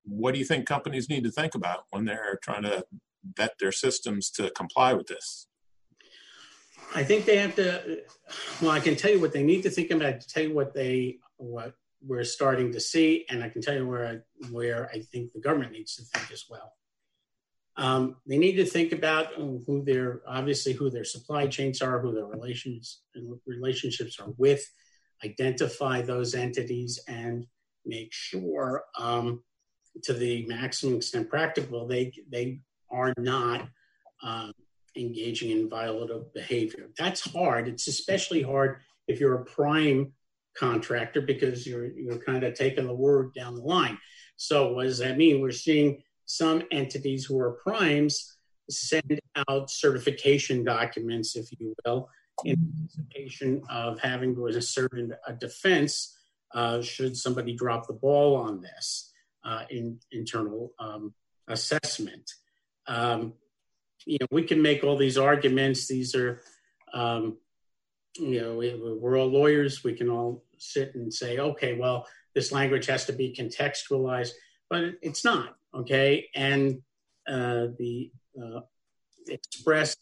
what 0.04 0.34
do 0.34 0.40
you 0.40 0.46
think 0.46 0.66
companies 0.66 1.10
need 1.10 1.24
to 1.24 1.32
think 1.32 1.56
about 1.56 1.86
when 1.92 2.06
they're 2.06 2.40
trying 2.42 2.64
to 2.64 2.84
vet 3.24 3.54
their 3.60 3.72
systems 3.72 4.30
to 4.32 4.52
comply 4.52 4.94
with 4.94 5.08
this? 5.08 5.48
I 6.96 7.04
think 7.04 7.26
they 7.26 7.38
have 7.38 7.56
to. 7.56 8.00
Well, 8.62 8.72
I 8.72 8.80
can 8.80 8.96
tell 8.96 9.12
you 9.12 9.20
what 9.20 9.34
they 9.34 9.44
need 9.44 9.64
to 9.64 9.70
think 9.70 9.92
about. 9.92 10.22
To 10.22 10.28
tell 10.28 10.44
you 10.44 10.54
what 10.54 10.74
they 10.74 11.18
what 11.38 11.74
we're 12.02 12.24
starting 12.24 12.72
to 12.74 12.80
see, 12.80 13.26
and 13.30 13.44
I 13.44 13.50
can 13.50 13.62
tell 13.62 13.76
you 13.76 13.88
where 13.88 14.08
I, 14.08 14.48
where 14.52 14.90
I 14.94 15.02
think 15.02 15.34
the 15.34 15.42
government 15.42 15.74
needs 15.74 15.96
to 15.96 16.04
think 16.04 16.32
as 16.32 16.46
well. 16.50 16.74
Um, 17.76 18.16
they 18.26 18.38
need 18.38 18.56
to 18.56 18.66
think 18.66 18.92
about 18.92 19.34
who 19.36 19.84
their 19.86 20.22
obviously 20.28 20.74
who 20.74 20.90
their 20.90 21.04
supply 21.04 21.48
chains 21.48 21.82
are, 21.82 22.00
who 22.00 22.14
their 22.14 22.26
relations 22.26 23.02
relationships 23.46 24.20
are 24.20 24.34
with, 24.38 24.64
identify 25.24 26.02
those 26.02 26.34
entities, 26.34 27.00
and 27.08 27.46
make 27.86 28.12
sure, 28.12 28.84
um, 28.98 29.44
to 30.04 30.14
the 30.14 30.46
maximum 30.48 30.96
extent 30.96 31.30
practical, 31.30 31.88
they 31.88 32.14
they 32.32 32.62
are 32.90 33.14
not 33.18 33.68
um, 34.24 34.54
engaging 34.96 35.52
in 35.52 35.70
violative 35.70 36.34
behavior. 36.34 36.90
That's 36.98 37.22
hard. 37.22 37.68
It's 37.68 37.88
especially 37.88 38.42
hard 38.42 38.78
if 39.08 39.20
you're 39.20 39.36
a 39.36 39.46
prime 39.46 40.14
contractor 40.58 41.22
because 41.22 41.68
you're 41.68 41.86
you're 41.86 42.18
kind 42.18 42.44
of 42.44 42.54
taking 42.56 42.88
the 42.88 42.94
word 42.94 43.34
down 43.34 43.56
the 43.56 43.62
line. 43.62 43.98
So 44.36 44.74
what 44.74 44.84
does 44.84 45.00
that 45.00 45.18
mean? 45.18 45.42
We're 45.42 45.52
seeing 45.52 46.04
some 46.26 46.64
entities 46.72 47.26
who 47.26 47.40
are 47.40 47.52
primes 47.52 48.38
send 48.70 49.20
out 49.48 49.70
certification 49.70 50.64
documents, 50.64 51.36
if 51.36 51.48
you 51.58 51.74
will, 51.86 52.10
in 52.44 52.58
anticipation 52.82 53.62
of 53.70 54.00
having 54.00 54.36
to 54.36 54.48
assert 54.48 54.94
a 55.28 55.34
defense 55.34 56.16
uh, 56.54 56.82
should 56.82 57.16
somebody 57.16 57.56
drop 57.56 57.88
the 57.88 57.94
ball 57.94 58.36
on 58.36 58.62
this 58.62 59.12
uh, 59.44 59.64
in 59.70 60.00
internal 60.12 60.72
um, 60.80 61.14
assessment. 61.48 62.30
Um, 62.88 63.34
you 64.06 64.18
know, 64.22 64.28
we 64.32 64.44
can 64.44 64.62
make 64.62 64.84
all 64.84 64.98
these 64.98 65.18
arguments. 65.18 65.88
These 65.88 66.16
are, 66.16 66.42
um, 66.94 67.38
you 68.16 68.42
know, 68.42 68.56
we, 68.58 68.74
we're 68.76 69.20
all 69.20 69.28
lawyers. 69.28 69.84
We 69.84 69.94
can 69.94 70.10
all 70.10 70.44
sit 70.58 70.96
and 70.96 71.14
say, 71.14 71.38
okay, 71.38 71.78
well, 71.78 72.08
this 72.34 72.52
language 72.52 72.86
has 72.86 73.06
to 73.06 73.14
be 73.14 73.36
contextualized, 73.38 74.32
but 74.70 74.96
it's 75.02 75.26
not. 75.26 75.56
Okay, 75.74 76.30
and 76.34 76.82
uh, 77.28 77.68
the 77.78 78.12
uh, 78.42 78.62
express 79.28 79.96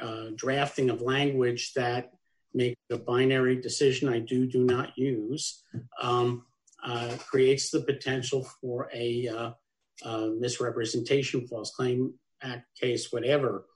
uh, 0.00 0.26
drafting 0.36 0.90
of 0.90 1.00
language 1.00 1.72
that 1.74 2.12
make 2.54 2.76
a 2.90 2.98
binary 2.98 3.56
decision 3.56 4.08
I 4.08 4.20
do 4.20 4.46
do 4.46 4.64
not 4.64 4.96
use 4.96 5.62
um, 6.00 6.44
uh, 6.84 7.16
creates 7.18 7.70
the 7.70 7.80
potential 7.80 8.46
for 8.60 8.90
a 8.92 9.54
misrepresentation, 10.04 11.46
false 11.46 11.70
claim 11.72 12.14
act 12.42 12.66
case, 12.80 13.12
whatever. 13.12 13.66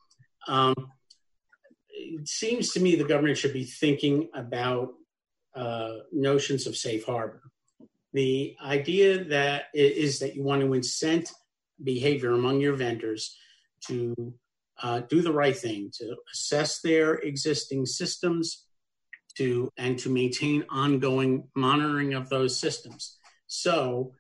Um, 0.49 0.75
it 1.89 2.29
seems 2.29 2.73
to 2.73 2.81
me 2.81 2.97
the 2.97 3.05
government 3.05 3.39
should 3.39 3.53
be 3.53 3.65
thinking 3.65 4.29
about 4.35 4.93
uh, 5.55 5.95
notions 6.13 6.67
of 6.67 6.77
safe 6.77 7.05
harbor. 7.05 7.43
The 8.13 8.57
idea 8.63 9.25
that 9.25 9.65
is 9.75 10.19
that 10.19 10.35
you 10.35 10.43
want 10.43 10.61
to 10.63 10.69
incent 10.69 11.33
behavior 11.83 12.33
among 12.33 12.61
your 12.61 12.75
vendors 12.75 13.37
to 13.87 14.15
uh, 14.83 15.01
do 15.01 15.23
the 15.23 15.33
right 15.33 15.57
thing, 15.57 15.91
to 15.99 16.17
assess 16.33 16.81
their 16.81 17.15
existing 17.15 17.87
systems, 17.87 18.67
to 19.37 19.71
and 19.79 19.99
to 19.99 20.11
maintain 20.11 20.65
ongoing 20.69 21.49
monitoring 21.57 22.15
of 22.15 22.29
those 22.29 22.59
systems. 22.59 23.19
So, 23.47 24.13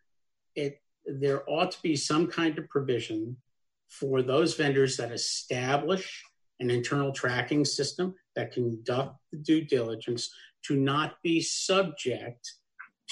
it 0.54 0.81
there 1.06 1.48
ought 1.48 1.70
to 1.72 1.82
be 1.82 1.96
some 1.96 2.26
kind 2.26 2.58
of 2.58 2.68
provision 2.68 3.36
for 3.88 4.22
those 4.22 4.54
vendors 4.54 4.96
that 4.96 5.12
establish 5.12 6.22
an 6.60 6.70
internal 6.70 7.12
tracking 7.12 7.64
system 7.64 8.14
that 8.36 8.52
conduct 8.52 9.16
the 9.30 9.38
due 9.38 9.62
diligence 9.64 10.32
to 10.64 10.76
not 10.76 11.14
be 11.22 11.40
subject 11.40 12.52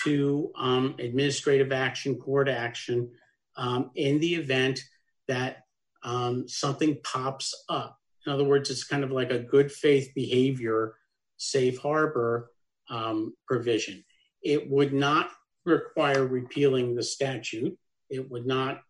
to 0.04 0.50
um, 0.56 0.94
administrative 0.98 1.72
action, 1.72 2.14
court 2.14 2.48
action, 2.48 3.10
um, 3.56 3.90
in 3.96 4.18
the 4.20 4.34
event 4.34 4.80
that 5.28 5.64
um, 6.02 6.48
something 6.48 6.98
pops 7.04 7.52
up. 7.68 7.98
In 8.26 8.32
other 8.32 8.44
words, 8.44 8.70
it's 8.70 8.84
kind 8.84 9.04
of 9.04 9.10
like 9.10 9.30
a 9.30 9.38
good 9.38 9.70
faith 9.70 10.12
behavior 10.14 10.94
safe 11.40 11.78
harbor 11.78 12.50
um, 12.90 13.34
provision. 13.46 14.04
It 14.42 14.70
would 14.70 14.92
not 14.92 15.30
require 15.64 16.26
repealing 16.26 16.94
the 16.94 17.02
statute. 17.02 17.76
It 18.10 18.30
would 18.30 18.46
not 18.46 18.82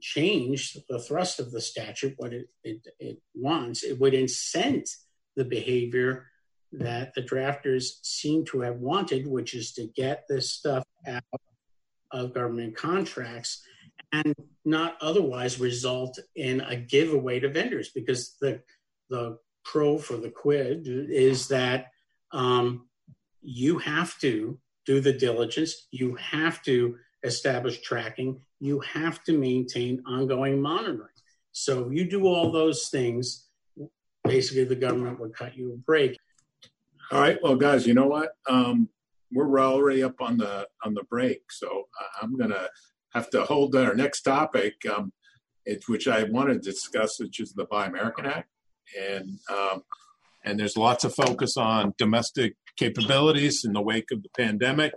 change 0.00 0.76
the 0.88 0.98
thrust 0.98 1.40
of 1.40 1.52
the 1.52 1.60
statute, 1.60 2.14
what 2.18 2.32
it, 2.32 2.48
it, 2.62 2.86
it 2.98 3.18
wants. 3.34 3.82
It 3.82 3.98
would 3.98 4.12
incent 4.12 4.90
the 5.36 5.44
behavior 5.44 6.26
that 6.72 7.14
the 7.14 7.22
drafters 7.22 7.92
seem 8.02 8.44
to 8.46 8.60
have 8.60 8.76
wanted, 8.76 9.26
which 9.26 9.54
is 9.54 9.72
to 9.74 9.86
get 9.86 10.24
this 10.28 10.50
stuff 10.50 10.84
out 11.06 11.22
of 12.10 12.34
government 12.34 12.76
contracts 12.76 13.62
and 14.12 14.34
not 14.64 14.96
otherwise 15.00 15.60
result 15.60 16.18
in 16.34 16.60
a 16.60 16.76
giveaway 16.76 17.40
to 17.40 17.48
vendors 17.48 17.90
because 17.94 18.36
the 18.40 18.60
the 19.08 19.38
pro 19.64 19.98
for 19.98 20.16
the 20.16 20.30
quid 20.30 20.86
is 20.86 21.48
that 21.48 21.86
um, 22.32 22.86
you 23.42 23.78
have 23.78 24.18
to 24.18 24.58
do 24.84 25.00
the 25.00 25.12
diligence, 25.12 25.88
you 25.90 26.14
have 26.16 26.62
to 26.62 26.96
establish 27.22 27.80
tracking, 27.82 28.40
you 28.60 28.80
have 28.80 29.22
to 29.24 29.36
maintain 29.36 30.02
ongoing 30.06 30.60
monitoring. 30.60 31.08
So 31.52 31.90
you 31.90 32.08
do 32.08 32.26
all 32.26 32.52
those 32.52 32.88
things, 32.88 33.48
basically 34.24 34.64
the 34.64 34.76
government 34.76 35.18
would 35.20 35.34
cut 35.34 35.56
you 35.56 35.72
a 35.72 35.76
break. 35.76 36.16
All 37.12 37.20
right, 37.20 37.38
well, 37.42 37.56
guys, 37.56 37.86
you 37.86 37.94
know 37.94 38.06
what? 38.06 38.32
Um, 38.48 38.88
we're 39.32 39.60
already 39.60 40.02
up 40.02 40.20
on 40.20 40.38
the 40.38 40.66
on 40.84 40.94
the 40.94 41.04
break, 41.04 41.50
so 41.50 41.84
I'm 42.20 42.36
gonna 42.36 42.68
have 43.14 43.30
to 43.30 43.44
hold 43.44 43.74
our 43.74 43.94
next 43.94 44.22
topic, 44.22 44.74
um, 44.94 45.12
it, 45.64 45.84
which 45.88 46.08
I 46.08 46.24
want 46.24 46.48
to 46.50 46.58
discuss, 46.58 47.18
which 47.18 47.40
is 47.40 47.52
the 47.52 47.64
Buy 47.64 47.86
American 47.86 48.26
Act, 48.26 48.48
and 48.98 49.38
um, 49.50 49.82
and 50.44 50.58
there's 50.58 50.76
lots 50.76 51.04
of 51.04 51.14
focus 51.14 51.56
on 51.56 51.94
domestic 51.98 52.54
capabilities 52.76 53.64
in 53.64 53.72
the 53.72 53.80
wake 53.80 54.10
of 54.12 54.22
the 54.22 54.28
pandemic, 54.36 54.94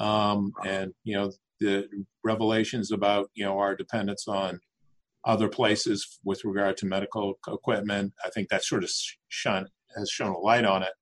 um, 0.00 0.52
and 0.66 0.92
you 1.04 1.14
know 1.14 1.30
the 1.60 1.86
revelations 2.24 2.90
about 2.90 3.30
you 3.34 3.44
know 3.44 3.58
our 3.58 3.76
dependence 3.76 4.26
on 4.26 4.60
other 5.24 5.48
places 5.48 6.18
with 6.24 6.44
regard 6.44 6.76
to 6.78 6.86
medical 6.86 7.38
equipment. 7.46 8.14
I 8.24 8.30
think 8.30 8.48
that 8.48 8.64
sort 8.64 8.82
of 8.82 8.90
shone 9.28 9.68
has 9.96 10.10
shown 10.10 10.34
a 10.34 10.38
light 10.38 10.64
on 10.64 10.82
it, 10.82 10.94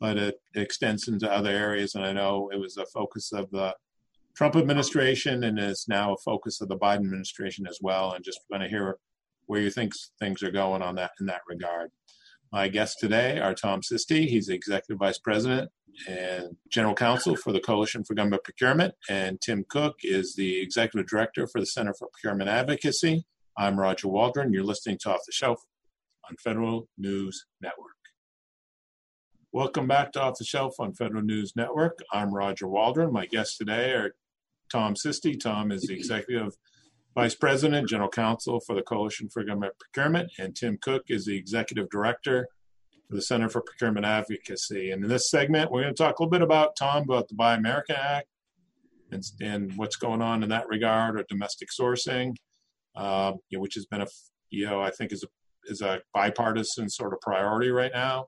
but 0.00 0.16
it 0.16 0.40
extends 0.54 1.06
into 1.06 1.30
other 1.30 1.50
areas. 1.50 1.94
And 1.94 2.04
I 2.04 2.12
know 2.12 2.50
it 2.52 2.58
was 2.58 2.76
a 2.76 2.86
focus 2.86 3.32
of 3.32 3.50
the 3.50 3.74
Trump 4.34 4.56
administration 4.56 5.44
and 5.44 5.58
is 5.58 5.86
now 5.88 6.14
a 6.14 6.18
focus 6.24 6.60
of 6.60 6.68
the 6.68 6.76
Biden 6.76 7.04
administration 7.04 7.66
as 7.68 7.78
well. 7.80 8.12
And 8.12 8.24
just 8.24 8.40
want 8.50 8.64
to 8.64 8.68
hear 8.68 8.96
where 9.46 9.60
you 9.60 9.70
think 9.70 9.92
things 10.18 10.42
are 10.42 10.50
going 10.50 10.82
on 10.82 10.96
that 10.96 11.12
in 11.20 11.26
that 11.26 11.42
regard. 11.48 11.90
My 12.52 12.68
guests 12.68 13.00
today 13.00 13.38
are 13.38 13.54
Tom 13.54 13.80
Sisti. 13.80 14.26
He's 14.26 14.48
the 14.48 14.54
Executive 14.54 14.98
Vice 14.98 15.16
President 15.16 15.70
and 16.06 16.58
General 16.68 16.94
Counsel 16.94 17.34
for 17.34 17.50
the 17.50 17.60
Coalition 17.60 18.04
for 18.04 18.12
Government 18.12 18.44
Procurement, 18.44 18.92
and 19.08 19.40
Tim 19.40 19.64
Cook 19.66 20.00
is 20.02 20.34
the 20.36 20.60
Executive 20.60 21.08
Director 21.08 21.46
for 21.46 21.60
the 21.60 21.66
Center 21.66 21.94
for 21.98 22.08
Procurement 22.12 22.50
Advocacy. 22.50 23.24
I'm 23.56 23.80
Roger 23.80 24.08
Waldron. 24.08 24.52
You're 24.52 24.64
listening 24.64 24.98
to 25.00 25.12
Off 25.12 25.20
the 25.24 25.32
Shelf 25.32 25.62
on 26.28 26.36
Federal 26.36 26.90
News 26.98 27.46
Network. 27.62 27.96
Welcome 29.50 29.88
back 29.88 30.12
to 30.12 30.20
Off 30.20 30.36
the 30.38 30.44
Shelf 30.44 30.74
on 30.78 30.92
Federal 30.92 31.22
News 31.22 31.54
Network. 31.56 32.00
I'm 32.12 32.34
Roger 32.34 32.68
Waldron. 32.68 33.14
My 33.14 33.24
guests 33.24 33.56
today 33.56 33.92
are 33.92 34.14
Tom 34.70 34.92
Sisti. 34.92 35.40
Tom 35.40 35.72
is 35.72 35.84
the 35.84 35.94
Executive 35.94 36.54
Vice 37.14 37.34
President, 37.34 37.88
General 37.88 38.08
Counsel 38.08 38.60
for 38.60 38.74
the 38.74 38.82
Coalition 38.82 39.28
for 39.28 39.44
Government 39.44 39.74
Procurement, 39.78 40.32
and 40.38 40.56
Tim 40.56 40.78
Cook 40.80 41.04
is 41.08 41.26
the 41.26 41.36
Executive 41.36 41.90
Director 41.90 42.48
for 43.08 43.16
the 43.16 43.22
Center 43.22 43.48
for 43.50 43.60
Procurement 43.60 44.06
Advocacy. 44.06 44.90
And 44.92 45.04
in 45.04 45.10
this 45.10 45.30
segment, 45.30 45.70
we're 45.70 45.82
going 45.82 45.94
to 45.94 46.02
talk 46.02 46.18
a 46.18 46.22
little 46.22 46.30
bit 46.30 46.42
about 46.42 46.74
Tom 46.76 47.02
about 47.02 47.28
the 47.28 47.34
Buy 47.34 47.54
American 47.54 47.96
Act 47.98 48.28
and, 49.10 49.22
and 49.42 49.76
what's 49.76 49.96
going 49.96 50.22
on 50.22 50.42
in 50.42 50.48
that 50.48 50.68
regard, 50.68 51.20
or 51.20 51.24
domestic 51.28 51.68
sourcing. 51.78 52.34
uh, 52.94 53.32
you 53.48 53.58
know, 53.58 53.62
which 53.62 53.74
has 53.74 53.86
been 53.86 54.02
a 54.02 54.06
you 54.50 54.66
know 54.66 54.80
I 54.80 54.90
think 54.90 55.12
is 55.12 55.24
a 55.24 55.28
is 55.70 55.80
a 55.80 56.00
bipartisan 56.12 56.88
sort 56.88 57.12
of 57.12 57.20
priority 57.20 57.70
right 57.70 57.92
now. 57.92 58.26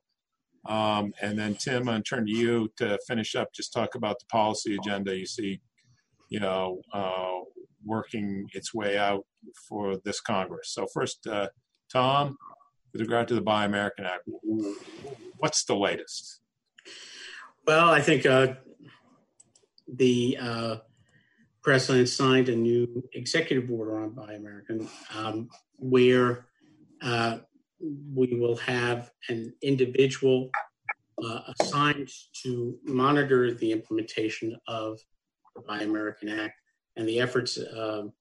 Um, 0.66 1.12
and 1.20 1.38
then 1.38 1.56
Tim, 1.56 1.88
I'm 1.88 2.02
turn 2.02 2.26
to 2.26 2.32
you 2.32 2.70
to 2.78 2.98
finish 3.06 3.34
up. 3.34 3.52
Just 3.52 3.72
talk 3.72 3.96
about 3.96 4.18
the 4.18 4.26
policy 4.26 4.76
agenda 4.76 5.14
you 5.14 5.26
see, 5.26 5.60
you 6.30 6.40
know, 6.40 6.80
uh, 6.92 7.40
working 7.84 8.48
its 8.52 8.74
way 8.74 8.96
out 8.96 9.24
for 9.68 9.96
this 10.04 10.20
Congress. 10.20 10.70
So 10.72 10.86
first, 10.92 11.26
uh, 11.26 11.48
Tom, 11.92 12.36
with 12.92 13.02
regard 13.02 13.28
to 13.28 13.34
the 13.34 13.40
Buy 13.40 13.64
American 13.64 14.04
Act, 14.04 14.28
what's 15.38 15.64
the 15.64 15.76
latest? 15.76 16.40
Well, 17.66 17.90
I 17.90 18.00
think 18.00 18.26
uh, 18.26 18.54
the 19.88 20.38
uh, 20.40 20.76
president 21.62 22.08
signed 22.08 22.48
a 22.48 22.56
new 22.56 23.02
executive 23.14 23.70
order 23.70 23.98
on 24.00 24.10
Buy 24.10 24.34
American, 24.34 24.88
um, 25.16 25.48
where 25.78 26.46
uh, 27.02 27.38
we 27.80 28.34
will 28.34 28.56
have 28.56 29.10
an 29.28 29.52
individual 29.62 30.50
uh, 31.22 31.40
assigned 31.58 32.08
to 32.42 32.78
monitor 32.84 33.52
the 33.52 33.72
implementation 33.72 34.56
of 34.68 34.98
the 35.54 35.62
Buy 35.62 35.80
American 35.80 36.28
Act 36.28 36.54
and 36.96 37.09
the 37.09 37.20
efforts 37.20 37.57
of 37.57 38.12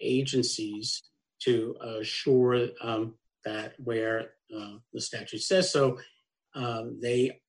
agencies 0.00 1.02
to 1.40 1.76
assure 2.00 2.68
um, 2.80 3.14
that 3.44 3.74
where 3.78 4.30
uh, 4.56 4.74
the 4.92 5.00
statute 5.00 5.42
says 5.42 5.70
so, 5.70 5.98
uh, 6.54 6.84
they 7.00 7.40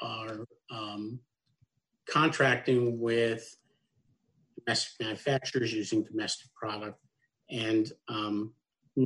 are 0.00 0.46
um, 0.70 1.18
contracting 2.08 3.00
with 3.00 3.56
domestic 4.58 4.92
manufacturers 5.00 5.72
using 5.72 6.04
domestic 6.04 6.52
product 6.54 6.98
and 7.50 7.92
um, 8.08 8.52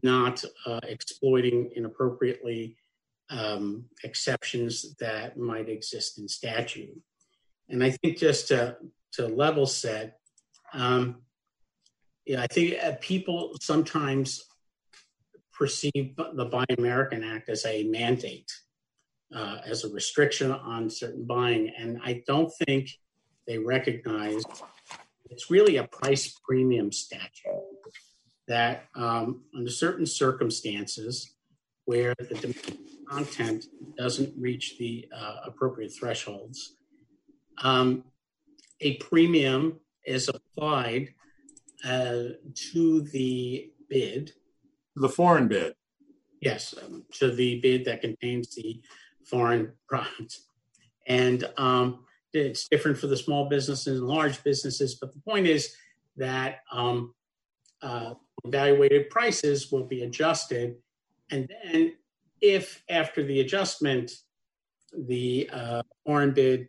not 0.02 0.44
uh, 0.66 0.80
exploiting 0.84 1.70
inappropriately 1.74 2.76
um, 3.30 3.84
exceptions 4.04 4.94
that 4.96 5.36
might 5.36 5.68
exist 5.68 6.18
in 6.18 6.28
statute. 6.28 6.96
And 7.68 7.82
I 7.82 7.90
think 7.90 8.18
just 8.18 8.48
to, 8.48 8.76
to 9.12 9.26
level 9.26 9.66
set, 9.66 10.18
um, 10.72 11.22
yeah, 12.24 12.42
I 12.42 12.46
think 12.46 12.74
uh, 12.82 12.92
people 13.00 13.52
sometimes 13.60 14.44
perceive 15.52 16.16
the 16.34 16.44
Buy 16.44 16.64
American 16.76 17.24
Act 17.24 17.48
as 17.48 17.64
a 17.64 17.84
mandate, 17.84 18.52
uh, 19.34 19.58
as 19.64 19.84
a 19.84 19.88
restriction 19.88 20.50
on 20.52 20.90
certain 20.90 21.24
buying. 21.24 21.72
And 21.78 21.98
I 22.04 22.22
don't 22.26 22.52
think 22.66 22.90
they 23.46 23.58
recognize 23.58 24.42
it's 25.30 25.50
really 25.50 25.76
a 25.76 25.84
price 25.84 26.38
premium 26.46 26.92
statute 26.92 27.62
that 28.48 28.84
um, 28.94 29.42
under 29.56 29.70
certain 29.70 30.06
circumstances 30.06 31.32
where 31.84 32.14
the 32.18 32.54
content 33.08 33.66
doesn't 33.96 34.32
reach 34.36 34.76
the 34.78 35.08
uh, 35.16 35.36
appropriate 35.46 35.92
thresholds, 35.92 36.76
um, 37.62 38.04
a 38.80 38.96
premium 38.96 39.80
is 40.06 40.28
applied 40.28 41.08
uh, 41.84 42.22
to 42.72 43.02
the 43.02 43.70
bid. 43.88 44.32
The 44.94 45.08
foreign 45.08 45.48
bid. 45.48 45.74
Yes, 46.40 46.74
um, 46.82 47.04
to 47.14 47.30
the 47.30 47.60
bid 47.60 47.84
that 47.86 48.00
contains 48.00 48.54
the 48.54 48.80
foreign 49.24 49.72
product. 49.88 50.40
And 51.06 51.44
um, 51.56 52.04
it's 52.32 52.68
different 52.68 52.98
for 52.98 53.06
the 53.06 53.16
small 53.16 53.48
businesses 53.48 53.98
and 53.98 54.08
large 54.08 54.42
businesses. 54.44 54.94
But 54.94 55.12
the 55.12 55.20
point 55.20 55.46
is 55.46 55.74
that 56.16 56.60
um, 56.72 57.14
uh, 57.82 58.14
evaluated 58.44 59.10
prices 59.10 59.70
will 59.70 59.84
be 59.84 60.02
adjusted. 60.02 60.76
And 61.30 61.48
then, 61.64 61.94
if 62.40 62.82
after 62.88 63.24
the 63.24 63.40
adjustment, 63.40 64.12
the 64.96 65.48
uh, 65.52 65.82
foreign 66.04 66.32
bid 66.32 66.68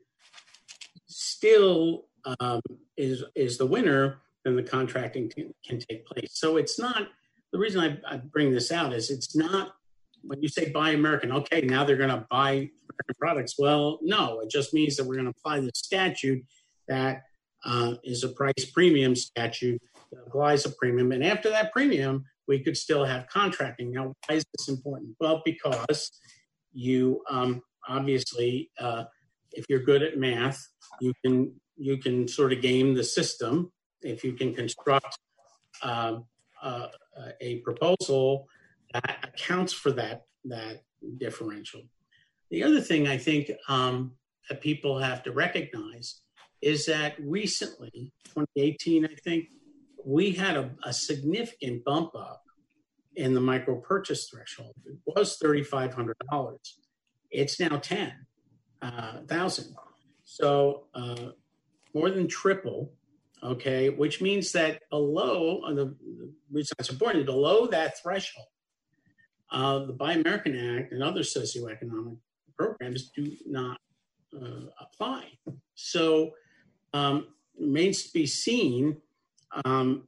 still 1.08 2.08
um, 2.40 2.62
is 2.98 3.24
is 3.36 3.58
the 3.58 3.66
winner, 3.66 4.20
then 4.44 4.56
the 4.56 4.64
contracting 4.64 5.30
can, 5.30 5.54
can, 5.66 5.80
take 5.80 6.06
place. 6.06 6.32
So 6.34 6.58
it's 6.58 6.80
not 6.80 7.08
the 7.52 7.60
reason 7.60 7.82
I, 7.82 8.16
I, 8.16 8.18
bring 8.18 8.52
this 8.52 8.72
out 8.72 8.94
is 8.94 9.10
it's 9.10 9.36
not 9.36 9.74
when 10.24 10.42
you 10.42 10.50
say 10.50 10.70
buy 10.70 10.92
American. 10.92 11.32
Okay, 11.32 11.62
now 11.62 11.84
they're 11.84 11.98
going 11.98 12.10
to 12.10 12.26
buy 12.30 12.52
American 12.52 13.16
products. 13.20 13.56
Well, 13.58 14.00
no, 14.02 14.40
it 14.42 14.50
just 14.50 14.74
means 14.74 14.96
that 14.98 15.06
we're 15.06 15.16
going 15.16 15.26
to 15.26 15.34
apply 15.38 15.62
the 15.62 15.72
statute 15.74 16.44
that 16.88 17.24
uh, 17.66 17.96
is 18.04 18.24
a 18.24 18.30
price 18.30 18.72
premium 18.74 19.16
statute 19.16 19.82
that 20.12 20.20
applies 20.28 20.66
a 20.66 20.70
premium, 20.72 21.12
and 21.12 21.24
after 21.24 21.50
that 21.50 21.72
premium, 21.72 22.26
we 22.48 22.60
could 22.60 22.78
still 22.78 23.04
have 23.04 23.28
contracting. 23.28 23.92
Now, 23.92 24.14
why 24.28 24.36
is 24.36 24.46
this 24.58 24.70
important? 24.70 25.16
Well, 25.20 25.42
because 25.44 26.12
you 26.74 27.22
um, 27.30 27.62
obviously, 27.88 28.72
uh, 28.80 29.06
if 29.52 29.66
you're 29.70 29.84
good 29.84 30.04
at 30.04 30.18
math, 30.18 30.66
you 31.02 31.14
can 31.26 31.54
you 31.78 31.98
can 31.98 32.28
sort 32.28 32.54
of 32.54 32.62
game 32.62 32.94
the 32.94 33.04
system 33.04 33.72
if 34.02 34.24
you 34.24 34.34
can 34.34 34.54
construct 34.54 35.18
uh, 35.82 36.18
uh, 36.62 36.88
a 37.42 37.58
proposal 37.60 38.48
that 38.94 39.20
accounts 39.24 39.74
for 39.74 39.92
that 39.92 40.24
that 40.46 40.84
differential. 41.18 41.82
The 42.50 42.64
other 42.64 42.82
thing 42.82 43.08
I 43.08 43.18
think 43.18 43.52
um, 43.68 44.14
that 44.50 44.62
people 44.62 45.00
have 45.00 45.24
to 45.24 45.32
recognize 45.32 46.22
is 46.62 46.86
that 46.86 47.16
recently, 47.20 48.14
2018, 48.26 49.06
I 49.06 49.16
think, 49.24 49.48
we 50.06 50.32
had 50.32 50.56
a, 50.56 50.72
a 50.84 50.94
significant 50.94 51.84
bump 51.84 52.16
up 52.16 52.42
in 53.16 53.34
the 53.34 53.42
micro 53.42 53.76
purchase 53.76 54.30
threshold. 54.30 54.74
It 54.86 54.98
was 55.06 55.38
$3,500. 55.44 56.58
It's 57.30 57.60
now 57.60 57.78
10,000. 57.78 58.16
Uh, 58.82 59.82
so 60.24 60.84
uh, 60.94 61.32
more 61.98 62.12
than 62.12 62.28
triple, 62.28 62.94
okay, 63.42 63.90
which 63.90 64.22
means 64.22 64.52
that 64.52 64.88
below, 64.92 65.62
the 65.74 65.96
reason 66.52 66.76
that's 66.78 66.92
important, 66.92 67.26
below 67.26 67.66
that 67.66 68.00
threshold, 68.00 68.46
uh, 69.52 69.80
the 69.86 69.94
Buy 69.94 70.14
American 70.14 70.56
Act 70.56 70.92
and 70.92 71.02
other 71.02 71.22
socioeconomic 71.22 72.18
programs 72.56 73.10
do 73.16 73.32
not 73.48 73.80
uh, 74.36 74.68
apply. 74.80 75.24
So 75.74 76.34
um, 76.94 77.28
remains 77.60 78.04
to 78.04 78.14
be 78.14 78.28
seen 78.28 78.98
um, 79.66 80.08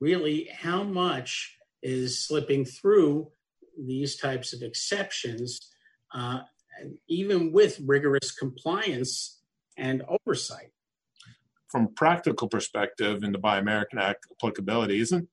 really 0.00 0.48
how 0.50 0.82
much 0.82 1.58
is 1.82 2.26
slipping 2.26 2.64
through 2.64 3.30
these 3.78 4.16
types 4.16 4.54
of 4.54 4.62
exceptions, 4.62 5.60
uh, 6.14 6.40
even 7.06 7.52
with 7.52 7.80
rigorous 7.84 8.32
compliance 8.32 9.42
and 9.76 10.02
oversight 10.08 10.70
from 11.68 11.84
a 11.84 11.88
practical 11.88 12.48
perspective 12.48 13.22
in 13.22 13.32
the 13.32 13.38
Buy 13.38 13.58
American 13.58 13.98
Act 13.98 14.26
applicability, 14.30 15.00
isn't 15.00 15.28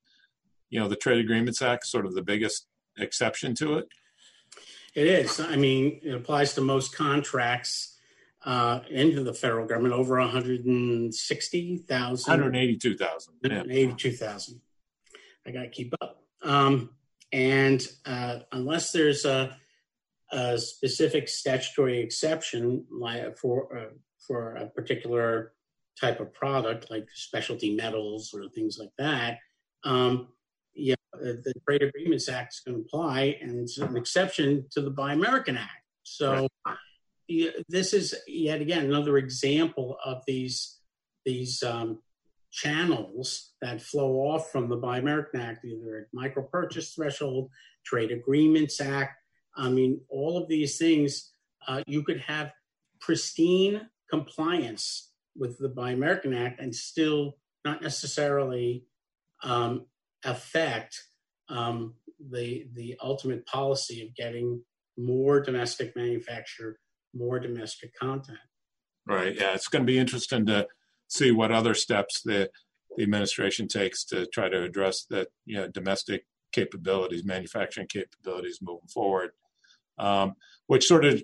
you 0.70 0.80
know 0.80 0.88
the 0.88 0.96
Trade 0.96 1.20
Agreements 1.20 1.62
Act 1.62 1.86
sort 1.86 2.06
of 2.06 2.16
the 2.16 2.22
biggest 2.22 2.68
exception 2.98 3.54
to 3.56 3.78
it? 3.78 3.88
It 4.96 5.08
is. 5.08 5.40
I 5.40 5.58
mean, 5.58 6.00
it 6.04 6.14
applies 6.14 6.54
to 6.54 6.62
most 6.62 6.96
contracts 6.96 7.98
uh, 8.46 8.80
into 8.90 9.24
the 9.24 9.34
federal 9.34 9.68
government 9.68 9.94
over 9.94 10.18
160,000. 10.20 12.32
182,000. 12.32 13.34
182,000. 13.42 14.62
I 15.46 15.52
got 15.52 15.64
to 15.64 15.70
keep 15.70 15.94
up. 16.02 16.24
Um, 16.44 16.92
and 17.32 17.88
uh, 18.06 18.40
unless 18.52 18.92
there's 18.92 19.26
a, 19.26 19.56
a, 20.32 20.58
specific 20.58 21.28
statutory 21.28 22.00
exception 22.00 22.86
like 22.92 23.38
for 23.38 23.78
uh, 23.78 23.90
for 24.26 24.56
a 24.56 24.68
particular 24.68 25.54
type 26.00 26.20
of 26.20 26.34
product 26.34 26.92
like 26.92 27.08
specialty 27.14 27.76
metals 27.76 28.34
or 28.34 28.50
things 28.50 28.78
like 28.80 28.92
that, 28.98 29.38
um, 29.84 30.28
yeah, 30.74 30.96
the 31.14 31.54
Trade 31.66 31.84
Agreements 31.84 32.28
Act 32.28 32.54
is 32.54 32.60
going 32.60 32.78
to 32.78 32.82
apply, 32.82 33.38
and 33.42 33.60
it's 33.60 33.78
an 33.78 33.96
exception 33.96 34.66
to 34.72 34.82
the 34.82 34.90
Buy 34.90 35.14
American 35.14 35.58
Act. 35.58 35.72
So 36.04 36.48
right. 36.66 36.78
yeah, 37.28 37.52
this 37.70 37.94
is 37.94 38.14
yet 38.28 38.62
again 38.62 38.86
another 38.86 39.18
example 39.18 39.98
of 40.04 40.22
these 40.28 40.80
these 41.26 41.64
um, 41.64 42.00
channels 42.52 43.54
that 43.62 43.82
flow 43.82 44.16
off 44.16 44.52
from 44.52 44.70
the 44.70 44.76
Buy 44.76 44.98
American 44.98 45.40
Act, 45.40 45.66
either 45.66 45.98
at 45.98 46.08
micro 46.14 46.44
purchase 46.44 46.94
threshold, 46.94 47.50
Trade 47.86 48.12
Agreements 48.12 48.82
Act. 48.82 49.18
I 49.56 49.70
mean, 49.70 50.02
all 50.10 50.38
of 50.38 50.50
these 50.50 50.78
things, 50.78 51.32
uh, 51.68 51.82
you 51.88 52.04
could 52.04 52.20
have 52.20 52.52
pristine 53.00 53.90
compliance 54.10 55.12
with 55.36 55.58
the 55.58 55.70
Buy 55.70 55.92
American 55.92 56.34
Act 56.34 56.60
and 56.60 56.74
still 56.74 57.38
not 57.64 57.82
necessarily 57.82 58.86
um, 59.44 59.86
affect 60.24 61.02
um, 61.50 61.96
the 62.32 62.68
the 62.74 62.96
ultimate 63.02 63.46
policy 63.46 64.02
of 64.02 64.16
getting 64.16 64.64
more 64.98 65.42
domestic 65.42 65.96
manufacture, 65.96 66.80
more 67.14 67.40
domestic 67.40 67.94
content. 67.96 68.40
Right. 69.06 69.36
Yeah, 69.36 69.54
it's 69.54 69.68
going 69.68 69.84
to 69.84 69.92
be 69.92 70.00
interesting 70.00 70.46
to 70.48 70.68
see 71.08 71.32
what 71.32 71.52
other 71.52 71.74
steps 71.74 72.22
the 72.24 72.50
the 72.98 73.04
administration 73.04 73.68
takes 73.68 74.06
to 74.06 74.26
try 74.28 74.48
to 74.48 74.64
address 74.64 75.06
that 75.10 75.28
you 75.46 75.58
know 75.58 75.68
domestic 75.68 76.26
capabilities, 76.52 77.26
manufacturing 77.26 77.88
capabilities 77.88 78.60
moving 78.62 78.88
forward. 78.88 79.32
Um, 79.98 80.36
which 80.68 80.86
sort 80.86 81.06
of 81.06 81.24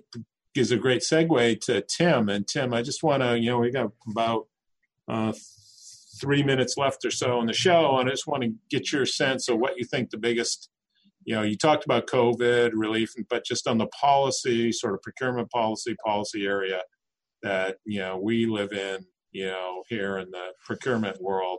gives 0.54 0.70
a 0.70 0.76
great 0.76 1.02
segue 1.02 1.60
to 1.60 1.82
Tim. 1.82 2.28
And 2.28 2.46
Tim, 2.46 2.74
I 2.74 2.82
just 2.82 3.02
want 3.02 3.22
to, 3.22 3.38
you 3.38 3.50
know, 3.50 3.58
we 3.58 3.70
got 3.70 3.90
about 4.10 4.46
uh, 5.08 5.32
three 6.20 6.42
minutes 6.42 6.76
left 6.76 7.04
or 7.04 7.10
so 7.10 7.38
on 7.38 7.46
the 7.46 7.52
show, 7.52 7.98
and 7.98 8.08
I 8.08 8.12
just 8.12 8.26
want 8.26 8.42
to 8.42 8.54
get 8.70 8.92
your 8.92 9.06
sense 9.06 9.48
of 9.48 9.58
what 9.58 9.76
you 9.76 9.84
think 9.84 10.10
the 10.10 10.18
biggest, 10.18 10.68
you 11.24 11.34
know, 11.34 11.42
you 11.42 11.56
talked 11.56 11.84
about 11.84 12.06
COVID 12.06 12.72
relief, 12.74 13.12
but 13.28 13.44
just 13.44 13.66
on 13.66 13.78
the 13.78 13.86
policy, 13.88 14.72
sort 14.72 14.94
of 14.94 15.02
procurement 15.02 15.50
policy, 15.50 15.96
policy 16.04 16.46
area 16.46 16.80
that 17.42 17.78
you 17.84 17.98
know 17.98 18.18
we 18.18 18.46
live 18.46 18.72
in, 18.72 19.04
you 19.32 19.46
know, 19.46 19.82
here 19.88 20.18
in 20.18 20.30
the 20.30 20.52
procurement 20.64 21.20
world. 21.20 21.58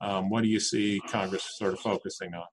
Um, 0.00 0.28
what 0.28 0.42
do 0.42 0.48
you 0.48 0.60
see 0.60 1.00
Congress 1.08 1.56
sort 1.56 1.72
of 1.72 1.80
focusing 1.80 2.34
on? 2.34 2.44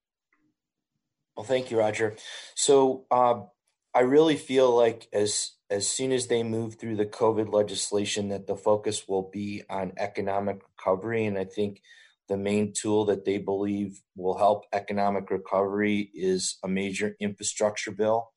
Well, 1.36 1.46
thank 1.46 1.72
you, 1.72 1.80
Roger. 1.80 2.16
So 2.56 3.06
uh, 3.12 3.42
I 3.94 4.02
really 4.02 4.38
feel 4.38 4.74
like 4.76 5.08
as 5.12 5.52
as 5.72 5.88
soon 5.88 6.12
as 6.12 6.28
they 6.28 6.44
move 6.44 6.76
through 6.76 6.98
the 6.98 7.06
COVID 7.06 7.52
legislation, 7.52 8.28
that 8.30 8.46
the 8.46 8.58
focus 8.58 9.08
will 9.08 9.30
be 9.32 9.64
on 9.70 9.94
economic 9.98 10.60
recovery, 10.78 11.26
and 11.26 11.38
I 11.38 11.46
think 11.46 11.82
the 12.28 12.38
main 12.38 12.74
tool 12.74 13.06
that 13.06 13.24
they 13.24 13.38
believe 13.38 14.02
will 14.16 14.38
help 14.38 14.66
economic 14.74 15.32
recovery 15.32 16.12
is 16.14 16.58
a 16.64 16.68
major 16.68 17.16
infrastructure 17.22 17.92
bill, 17.92 18.32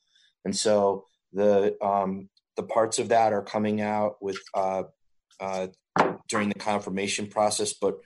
and 0.44 0.56
so 0.56 1.06
the 1.32 1.76
um, 1.84 2.28
the 2.56 2.62
parts 2.62 3.00
of 3.00 3.08
that 3.08 3.32
are 3.32 3.42
coming 3.42 3.80
out 3.80 4.22
with 4.22 4.38
uh, 4.54 4.84
uh, 5.40 5.66
during 6.28 6.48
the 6.48 6.58
confirmation 6.58 7.26
process, 7.26 7.72
but 7.72 7.98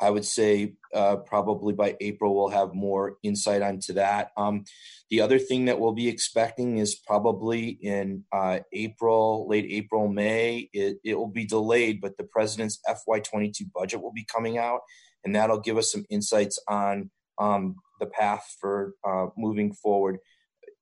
I 0.00 0.10
would 0.10 0.24
say 0.24 0.74
uh, 0.94 1.16
probably 1.16 1.72
by 1.72 1.96
April 2.00 2.34
we'll 2.34 2.48
have 2.48 2.74
more 2.74 3.16
insight 3.22 3.62
onto 3.62 3.94
that. 3.94 4.30
Um, 4.36 4.64
the 5.10 5.20
other 5.20 5.38
thing 5.38 5.66
that 5.66 5.78
we'll 5.78 5.92
be 5.92 6.08
expecting 6.08 6.78
is 6.78 6.94
probably 6.94 7.68
in 7.68 8.24
uh, 8.32 8.60
April, 8.72 9.46
late 9.48 9.66
April, 9.70 10.08
May. 10.08 10.68
It, 10.72 10.98
it 11.04 11.14
will 11.14 11.28
be 11.28 11.46
delayed, 11.46 12.00
but 12.00 12.16
the 12.16 12.24
president's 12.24 12.80
FY22 12.88 13.72
budget 13.74 14.02
will 14.02 14.12
be 14.12 14.26
coming 14.30 14.58
out, 14.58 14.80
and 15.24 15.34
that'll 15.34 15.60
give 15.60 15.78
us 15.78 15.92
some 15.92 16.04
insights 16.10 16.58
on 16.68 17.10
um, 17.38 17.76
the 18.00 18.06
path 18.06 18.56
for 18.60 18.94
uh, 19.06 19.26
moving 19.36 19.72
forward. 19.72 20.18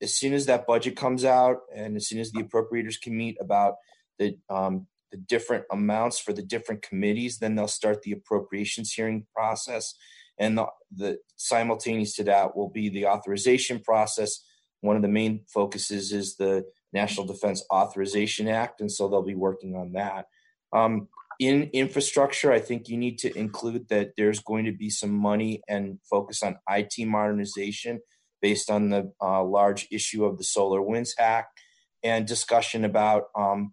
As 0.03 0.15
soon 0.15 0.33
as 0.33 0.47
that 0.47 0.67
budget 0.67 0.97
comes 0.97 1.25
out, 1.25 1.59
and 1.75 1.97
as 1.97 2.09
soon 2.09 2.19
as 2.19 2.33
the 2.33 2.43
appropriators 2.43 3.01
can 3.01 3.17
meet 3.17 3.37
about 3.41 3.75
the 4.19 4.37
um, 4.51 4.87
the 5.15 5.21
different 5.21 5.65
amounts 5.71 6.19
for 6.19 6.33
the 6.33 6.43
different 6.43 6.83
committees. 6.83 7.39
Then 7.39 7.55
they'll 7.55 7.69
start 7.69 8.03
the 8.03 8.11
appropriations 8.11 8.93
hearing 8.93 9.27
process. 9.33 9.95
And 10.41 10.59
the, 10.59 10.67
the 10.93 11.19
simultaneous 11.37 12.17
to 12.17 12.25
that 12.25 12.57
will 12.57 12.69
be 12.69 12.89
the 12.89 13.07
authorization 13.07 13.79
process. 13.79 14.45
One 14.81 14.97
of 14.97 15.03
the 15.03 15.09
main 15.09 15.45
focuses 15.47 16.13
is 16.13 16.35
the 16.35 16.65
National 16.93 17.27
Defense 17.27 17.65
Authorization 17.73 18.49
Act, 18.49 18.81
and 18.81 18.91
so 18.91 19.09
they'll 19.09 19.23
be 19.23 19.37
working 19.37 19.77
on 19.77 19.93
that. 19.93 20.27
Um, 20.73 21.09
in 21.39 21.71
infrastructure, 21.73 22.53
I 22.53 22.59
think 22.59 22.89
you 22.89 22.97
need 22.97 23.19
to 23.19 23.39
include 23.39 23.89
that 23.91 24.15
there's 24.17 24.41
going 24.41 24.65
to 24.65 24.73
be 24.73 24.91
some 24.91 25.13
money 25.13 25.63
and 25.69 25.99
focus 26.11 26.43
on 26.43 26.59
IT 26.69 27.07
modernization 27.07 28.01
based 28.43 28.69
on 28.69 28.91
the 28.91 29.13
uh, 29.23 29.45
large 29.45 29.87
issue 29.93 30.25
of 30.25 30.39
the 30.39 30.45
SolarWinds 30.45 31.11
hack 31.17 31.49
and 32.03 32.27
discussion 32.27 32.85
about 32.85 33.25
um, 33.37 33.73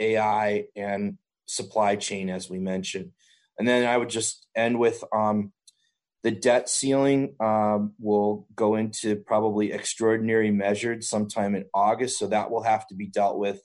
AI, 0.00 0.64
and 0.74 1.18
supply 1.46 1.96
chain, 1.96 2.30
as 2.30 2.48
we 2.48 2.58
mentioned. 2.58 3.12
And 3.58 3.68
then 3.68 3.86
I 3.86 3.96
would 3.96 4.08
just 4.08 4.46
end 4.56 4.78
with 4.78 5.04
um, 5.12 5.52
the 6.22 6.30
debt 6.30 6.68
ceiling 6.68 7.34
um, 7.40 7.92
will 7.98 8.46
go 8.54 8.76
into 8.76 9.16
probably 9.16 9.72
extraordinary 9.72 10.50
measures 10.50 11.08
sometime 11.08 11.54
in 11.54 11.66
August, 11.74 12.18
so 12.18 12.26
that 12.28 12.50
will 12.50 12.62
have 12.62 12.86
to 12.88 12.94
be 12.94 13.06
dealt 13.06 13.38
with. 13.38 13.62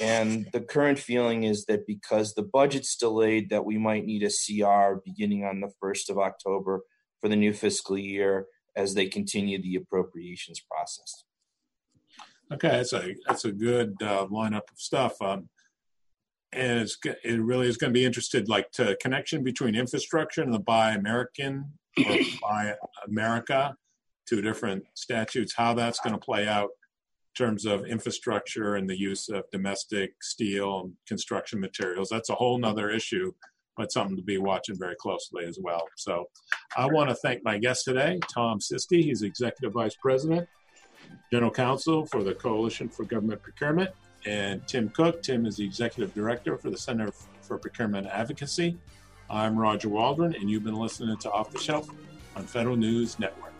And 0.00 0.46
the 0.52 0.60
current 0.60 0.98
feeling 0.98 1.44
is 1.44 1.64
that 1.66 1.86
because 1.86 2.34
the 2.34 2.42
budget's 2.42 2.96
delayed, 2.96 3.50
that 3.50 3.64
we 3.64 3.76
might 3.76 4.04
need 4.04 4.22
a 4.22 4.28
CR 4.28 5.00
beginning 5.04 5.44
on 5.44 5.60
the 5.60 5.72
1st 5.82 6.10
of 6.10 6.18
October 6.18 6.82
for 7.20 7.28
the 7.28 7.36
new 7.36 7.52
fiscal 7.52 7.98
year 7.98 8.46
as 8.76 8.94
they 8.94 9.06
continue 9.06 9.60
the 9.60 9.76
appropriations 9.76 10.60
process. 10.70 11.24
Okay, 12.52 12.68
that's 12.68 12.92
a 12.92 13.14
that's 13.26 13.44
a 13.46 13.52
good 13.52 13.96
uh, 14.02 14.26
lineup 14.30 14.70
of 14.70 14.78
stuff. 14.78 15.20
Um, 15.22 15.48
and 16.54 16.80
it's 16.80 16.98
it 17.24 17.40
really 17.40 17.68
is 17.68 17.76
going 17.76 17.92
to 17.92 17.98
be 17.98 18.04
interested 18.04 18.48
like 18.48 18.70
to 18.72 18.96
connection 19.00 19.42
between 19.42 19.74
infrastructure 19.74 20.42
and 20.42 20.52
the 20.52 20.58
buy 20.58 20.92
American 20.92 21.72
or 21.98 22.16
buy 22.42 22.74
America, 23.06 23.76
two 24.28 24.40
different 24.40 24.84
statutes. 24.94 25.54
How 25.56 25.74
that's 25.74 26.00
going 26.00 26.14
to 26.14 26.18
play 26.18 26.46
out 26.46 26.70
in 26.70 27.46
terms 27.46 27.66
of 27.66 27.84
infrastructure 27.86 28.76
and 28.76 28.88
the 28.88 28.98
use 28.98 29.28
of 29.28 29.44
domestic 29.50 30.14
steel 30.22 30.80
and 30.80 30.92
construction 31.06 31.60
materials. 31.60 32.08
That's 32.08 32.30
a 32.30 32.34
whole 32.34 32.58
nother 32.58 32.90
issue, 32.90 33.32
but 33.76 33.92
something 33.92 34.16
to 34.16 34.22
be 34.22 34.38
watching 34.38 34.78
very 34.78 34.96
closely 34.96 35.44
as 35.44 35.58
well. 35.60 35.84
So, 35.96 36.26
I 36.76 36.86
want 36.86 37.10
to 37.10 37.14
thank 37.16 37.44
my 37.44 37.58
guest 37.58 37.84
today, 37.84 38.20
Tom 38.32 38.58
Sisti. 38.60 39.02
He's 39.02 39.22
Executive 39.22 39.72
Vice 39.72 39.96
President, 39.96 40.48
General 41.32 41.50
Counsel 41.50 42.06
for 42.06 42.22
the 42.22 42.34
Coalition 42.34 42.88
for 42.88 43.04
Government 43.04 43.42
Procurement 43.42 43.90
and 44.26 44.66
Tim 44.66 44.88
Cook. 44.90 45.22
Tim 45.22 45.46
is 45.46 45.56
the 45.56 45.64
Executive 45.64 46.14
Director 46.14 46.56
for 46.56 46.70
the 46.70 46.78
Center 46.78 47.10
for 47.42 47.58
Procurement 47.58 48.06
Advocacy. 48.06 48.76
I'm 49.30 49.56
Roger 49.56 49.88
Waldron, 49.88 50.34
and 50.34 50.50
you've 50.50 50.64
been 50.64 50.76
listening 50.76 51.16
to 51.18 51.30
Off 51.30 51.50
the 51.50 51.58
Shelf 51.58 51.88
on 52.36 52.44
Federal 52.44 52.76
News 52.76 53.18
Network. 53.18 53.52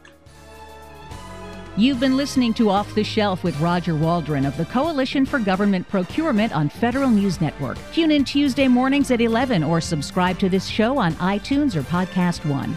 You've 1.77 1.99
been 1.99 2.17
listening 2.17 2.55
to 2.55 2.71
Off 2.71 2.95
the 2.95 3.03
Shelf 3.03 3.43
with 3.43 3.59
Roger 3.59 3.97
Waldron 3.97 4.47
of 4.47 4.57
the 4.57 4.65
Coalition 4.67 5.27
for 5.27 5.41
Government 5.41 5.89
Procurement 5.89 6.55
on 6.55 6.69
Federal 6.69 7.11
News 7.11 7.41
Network. 7.41 7.79
Tune 7.93 8.13
in 8.13 8.25
Tuesday 8.25 8.69
mornings 8.69 9.11
at 9.11 9.21
11 9.21 9.65
or 9.65 9.81
subscribe 9.81 10.39
to 10.39 10.49
this 10.49 10.67
show 10.67 10.99
on 10.99 11.15
iTunes 11.15 11.75
or 11.75 11.83
Podcast 11.83 12.49
One. 12.49 12.77